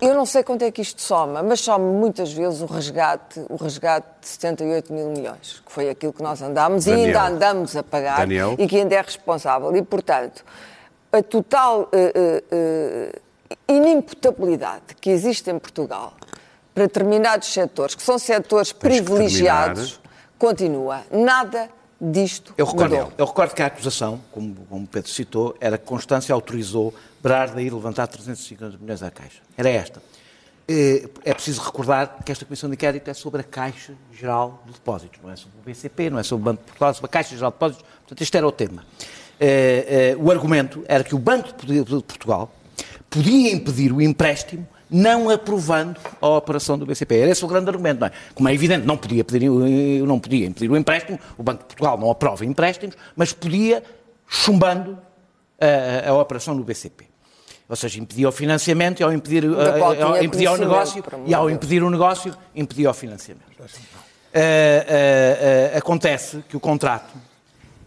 [0.00, 3.54] eu não sei quanto é que isto soma, mas soma muitas vezes o resgate, o
[3.54, 7.06] resgate de 78 mil milhões, que foi aquilo que nós andámos e Daniel.
[7.06, 8.56] ainda andamos a pagar Daniel.
[8.58, 9.76] e que ainda é responsável.
[9.76, 10.44] E, portanto,
[11.12, 13.18] a total eh, eh, eh,
[13.68, 16.14] inimputabilidade que existe em Portugal
[16.74, 20.00] para determinados setores, que são setores Tens privilegiados,
[20.38, 21.02] continua.
[21.10, 21.68] Nada
[22.00, 23.12] disto Eu recordo, mudou.
[23.16, 26.92] eu recordo que a acusação, como, como Pedro citou, era que Constância autorizou
[27.22, 29.40] Berardo a ir levantar 350 milhões à Caixa.
[29.56, 30.02] Era esta.
[30.66, 34.72] Eh, É preciso recordar que esta Comissão de Inquérito é sobre a Caixa Geral de
[34.72, 37.06] Depósitos, não é sobre o BCP, não é sobre o Banco de Portugal, é sobre
[37.06, 37.84] a Caixa Geral de Depósitos.
[38.00, 38.84] Portanto, este era o tema.
[39.38, 42.50] Eh, eh, O argumento era que o Banco de Portugal
[43.12, 47.16] podia impedir o empréstimo não aprovando a operação do BCP.
[47.16, 48.12] Era esse o grande argumento, não é?
[48.34, 51.66] Como é evidente, não podia, pedir, eh, não podia impedir o empréstimo, o Banco de
[51.66, 53.82] Portugal não aprova empréstimos, mas podia
[54.28, 54.98] chumbando
[55.58, 57.06] a, a operação do BCP.
[57.68, 61.48] Ou seja, impedia o financiamento e ao impedir, eh, ao impedir o negócio e ao
[61.48, 63.46] impedir o negócio, impedia o financiamento.
[64.34, 67.14] Eh, eh, eh, acontece que o contrato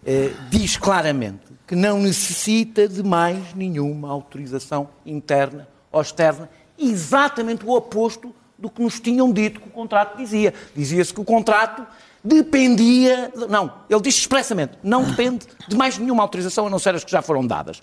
[0.05, 7.71] eh, diz claramente que não necessita de mais nenhuma autorização interna ou externa exatamente o
[7.71, 10.53] oposto do que nos tinham dito que o contrato dizia.
[10.75, 11.85] Dizia-se que o contrato
[12.23, 13.31] dependia.
[13.49, 17.11] Não, ele diz expressamente, não depende de mais nenhuma autorização a não ser as que
[17.11, 17.81] já foram dadas.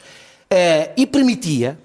[0.51, 1.79] Eh, e permitia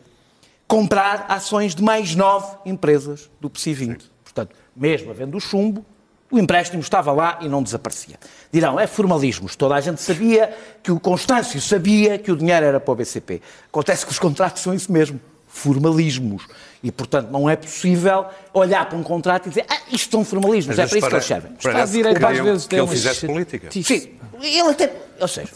[0.67, 4.11] comprar ações de mais nove empresas do PSI 20.
[4.23, 5.85] Portanto, mesmo havendo o chumbo,
[6.32, 8.15] o empréstimo estava lá e não desaparecia.
[8.51, 9.55] Dirão, é formalismos.
[9.55, 13.41] Toda a gente sabia que o Constâncio sabia que o dinheiro era para o BCP.
[13.69, 16.43] Acontece que os contratos são isso mesmo, formalismos.
[16.84, 20.78] E, portanto, não é possível olhar para um contrato e dizer, ah, isto são formalismos,
[20.78, 21.51] Mas é para isso que para- eles servem.
[21.61, 23.69] Parece direito que às vezes que ele fizesse política.
[23.71, 24.11] Sim,
[24.41, 24.93] ele até.
[25.19, 25.49] Ou seja,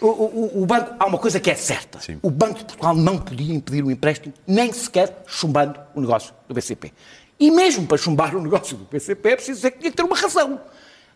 [0.00, 0.94] o, o- o banco.
[0.98, 1.98] Há uma coisa que é certa.
[2.00, 2.18] Sim.
[2.22, 6.54] O Banco de Portugal não podia impedir o empréstimo, nem sequer chumbando o negócio do
[6.54, 6.92] BCP.
[7.40, 10.02] E mesmo para chumbar o negócio do BCP é preciso dizer que tinha que ter
[10.02, 10.60] uma razão.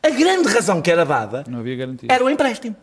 [0.02, 2.08] A grande razão que era dada Não havia garantia.
[2.10, 2.74] era o empréstimo.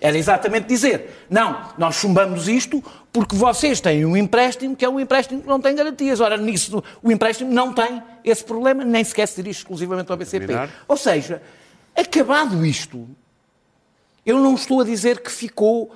[0.00, 4.98] Era exatamente dizer, não, nós chumbamos isto porque vocês têm um empréstimo que é um
[4.98, 6.18] empréstimo que não tem garantias.
[6.20, 10.46] Ora, nisso, o empréstimo não tem esse problema, nem sequer se dirige exclusivamente ao BCP.
[10.48, 10.70] Terminar.
[10.88, 11.40] Ou seja,
[11.96, 13.08] acabado isto,
[14.26, 15.94] eu não estou a dizer que ficou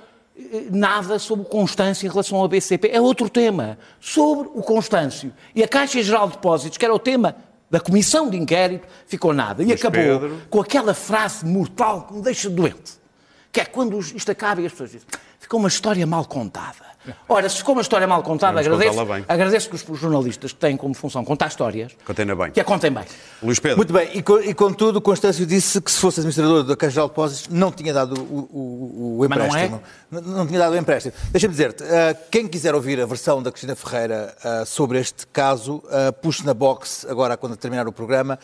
[0.71, 2.89] nada sobre o Constâncio em relação ao BCP.
[2.91, 3.77] É outro tema.
[3.99, 7.35] Sobre o Constâncio e a Caixa Geral de Depósitos, que era o tema
[7.69, 9.61] da comissão de inquérito, ficou nada.
[9.63, 12.93] E Mas acabou Pedro- com aquela frase mortal que me deixa doente.
[13.51, 15.07] Que é quando isto acaba e as pessoas dizem
[15.47, 16.85] ficou uma história mal contada.
[17.29, 20.75] Ora, se ficou uma história mal contada, Vamos agradeço, agradeço que os jornalistas que têm
[20.75, 22.51] como função contar histórias, Contem-na bem.
[22.51, 23.05] que a contem bem.
[23.41, 23.77] Luís Pedro.
[23.77, 27.13] Muito bem, e, e contudo, Constâncio disse que se fosse administrador da Caixa Geral de
[27.13, 29.47] Depósitos não tinha dado o, o- o Mas não é?
[29.47, 29.81] empréstimo.
[30.11, 31.13] Não, não tinha dado o empréstimo.
[31.31, 35.75] Deixa-me dizer-te, ah, quem quiser ouvir a versão da Cristina Ferreira ah, sobre este caso,
[35.85, 38.37] uh, puxe na box agora quando terminar o programa.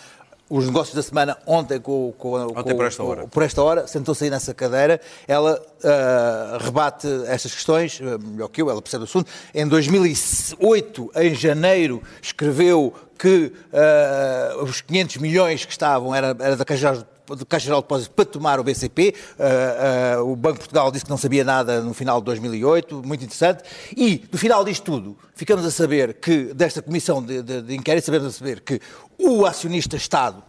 [0.49, 3.27] Os negócios da semana, ontem, com, com, Ontem com- por esta hora.
[3.27, 8.61] por esta hora, sentou-se aí nessa cadeira, ela ah, rebate estas questões, ah, melhor que
[8.61, 9.31] eu, ela percebe o assunto.
[9.55, 16.65] Em 2008, em janeiro, escreveu que ah, os 500 milhões que estavam era, era da
[16.65, 19.15] Caixa de Caixa Geral de Depósitos para tomar o BCP.
[19.39, 23.01] Ah, ah, o Banco de Portugal disse que não sabia nada no final de 2008,
[23.05, 23.63] muito interessante.
[23.95, 28.05] E, no final disto tudo, ficamos a saber que, desta comissão de, de, de inquérito,
[28.05, 28.79] sabemos a saber que
[29.19, 30.43] o acionista-Estado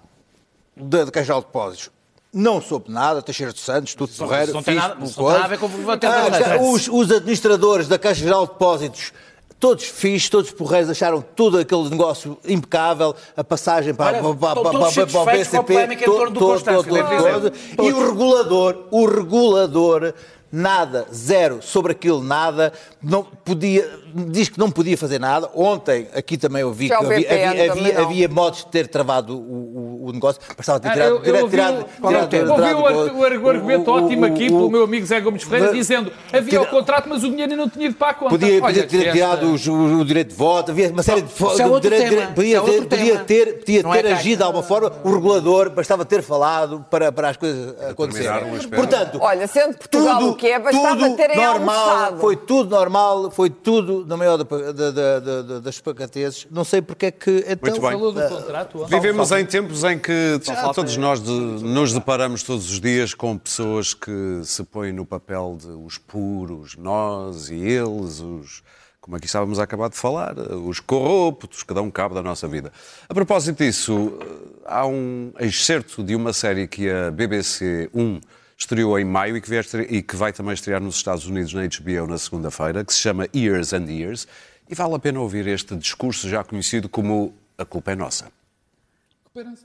[0.76, 1.90] da, da Caixa Geral de Depósitos
[2.32, 5.46] não soube nada, Teixeira dos Santos, tudo isso não tem nada- não tem nada a
[5.48, 5.84] ver coisa.
[5.84, 9.12] com o tempo Ah, os, os administradores da Caixa Geral de Depósitos,
[9.60, 14.62] todos fixos, todos porreiros, acharam todo aquele negócio impecável, a passagem para, Olha, para, para,
[14.62, 15.86] para, para o BCP.
[15.96, 17.52] do todo, todo, todo.
[17.86, 20.12] E o regulador, o regulador,
[20.50, 25.50] nada, zero sobre aquilo, nada, não podia, diz que não podia fazer nada.
[25.54, 29.36] Ontem, aqui também eu vi Já que havia, havia, havia, havia modos de ter travado
[29.36, 32.28] o, o, o negócio, bastava ter Ah, tirado, eu tirado, ouvi tirado, o- tirado- ouvi
[32.28, 35.06] tirado- o, tirado- ar- o argumento o- o- ótimo aqui o- pelo o- meu amigo
[35.06, 38.14] Zé Gomes Ferreira, dizendo havia o contrato, mas o dinheiro não tinha ido para a
[38.14, 38.30] conta.
[38.30, 41.30] Podia, podia ter esta- tirado o, o direito de voto, havia uma série de é
[41.30, 46.04] de podia é ter, podia ter, é ter agido de alguma forma, o regulador bastava
[46.04, 48.58] ter falado para, para as coisas acontecerem.
[48.74, 52.20] Portanto, Olha, sendo Portugal o que é, bastava terem normal, almoçado.
[52.20, 54.90] foi tudo normal, foi tudo na maior da, da, da,
[55.20, 56.46] da, da- das pacateses.
[56.50, 57.90] Não sei porque é que então Muito bem.
[57.92, 58.84] Falou do contrato.
[58.86, 63.36] Vivemos em tempos em que já todos nós de- nos deparamos todos os dias com
[63.38, 68.62] pessoas que se põem no papel de os puros, nós e eles, os,
[69.00, 72.72] como aqui estávamos a acabar de falar, os corruptos, que dão cabo da nossa vida.
[73.08, 74.18] A propósito disso,
[74.64, 78.20] há um excerto de uma série que a BBC 1
[78.56, 81.52] estreou em maio e que, vai estre- e que vai também estrear nos Estados Unidos
[81.52, 84.26] na HBO na segunda-feira, que se chama Years and Years,
[84.68, 88.30] e vale a pena ouvir este discurso já conhecido como A Culpa é Nossa.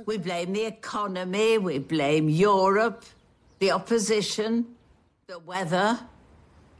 [0.07, 3.05] We blame the economy, we blame Europe,
[3.59, 4.65] the opposition,
[5.27, 5.99] the weather,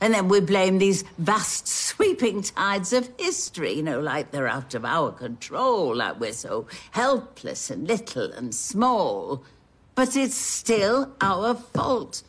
[0.02, 4.74] and then we blame these vast sweeping tides of history, you know, like they're out
[4.74, 9.44] of our control, like we're so helpless and little and small.
[10.00, 12.24] But it's still our fault.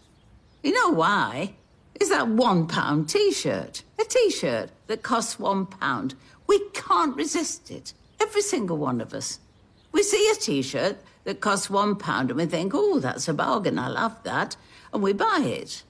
[0.65, 1.55] You know why?
[2.01, 3.85] Is that one pound t shirt.
[3.97, 6.17] A t shirt that costs one pound.
[6.49, 7.95] We can't resist it.
[8.21, 9.39] Every single one of us.
[9.93, 13.35] We see a t shirt that costs one pound and we think, oh, that's a
[13.35, 14.57] bargain, I love that.
[14.93, 15.85] And we buy it.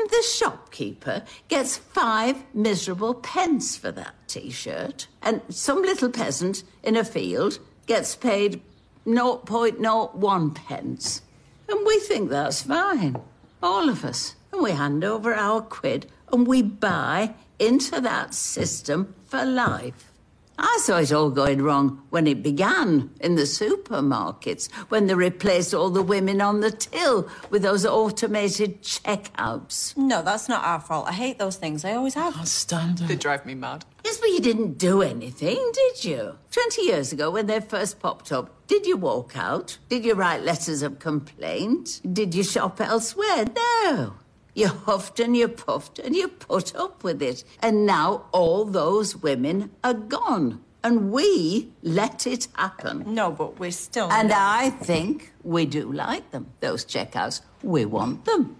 [0.00, 5.06] And the shopkeeper gets five miserable pence for that t shirt.
[5.22, 8.60] And some little peasant in a field gets paid
[9.08, 11.22] 0.01 pence.
[11.68, 13.16] And we think that's fine.
[13.62, 14.36] All of us.
[14.52, 20.12] And we hand over our quid and we buy into that system for life.
[20.60, 25.72] I saw it all going wrong when it began in the supermarkets, when they replaced
[25.72, 29.96] all the women on the till with those automated checkouts.
[29.96, 31.06] No, that's not our fault.
[31.06, 31.84] I hate those things.
[31.84, 32.48] I always have.
[32.48, 33.06] Standard.
[33.06, 33.84] They drive me mad.
[34.08, 36.38] Yes, but you didn't do anything, did you?
[36.50, 39.76] 20 years ago, when they first popped up, did you walk out?
[39.90, 42.00] Did you write letters of complaint?
[42.10, 43.44] Did you shop elsewhere?
[43.54, 44.14] No.
[44.54, 47.44] You huffed and you puffed and you put up with it.
[47.60, 50.64] And now all those women are gone.
[50.82, 53.14] And we let it happen.
[53.14, 54.10] No, but we're still.
[54.10, 57.42] And I think we do like them, those checkouts.
[57.62, 58.56] We want them.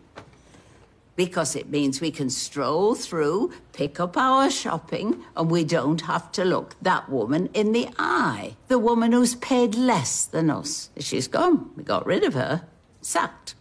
[1.19, 6.31] Because it means we can stroll through, pick up our shopping, and we don't have
[6.31, 8.55] to look that woman in the eye.
[8.69, 10.91] The woman who's paid less than us.
[11.01, 11.71] She's gone.
[11.77, 12.63] We got rid of her.
[13.03, 13.57] Sacked.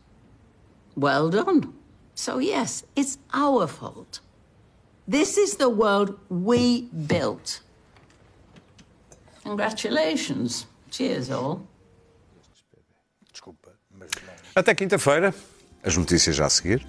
[0.95, 1.73] Well done.
[2.13, 4.19] So, yes, it's our fault.
[5.07, 7.61] This is the world we built.
[9.43, 10.67] Congratulations.
[10.91, 11.65] Cheers, all.
[13.33, 14.33] Desculpa, mas não.
[14.53, 15.33] Até quinta-feira.
[15.83, 16.85] As notícias já a seguir.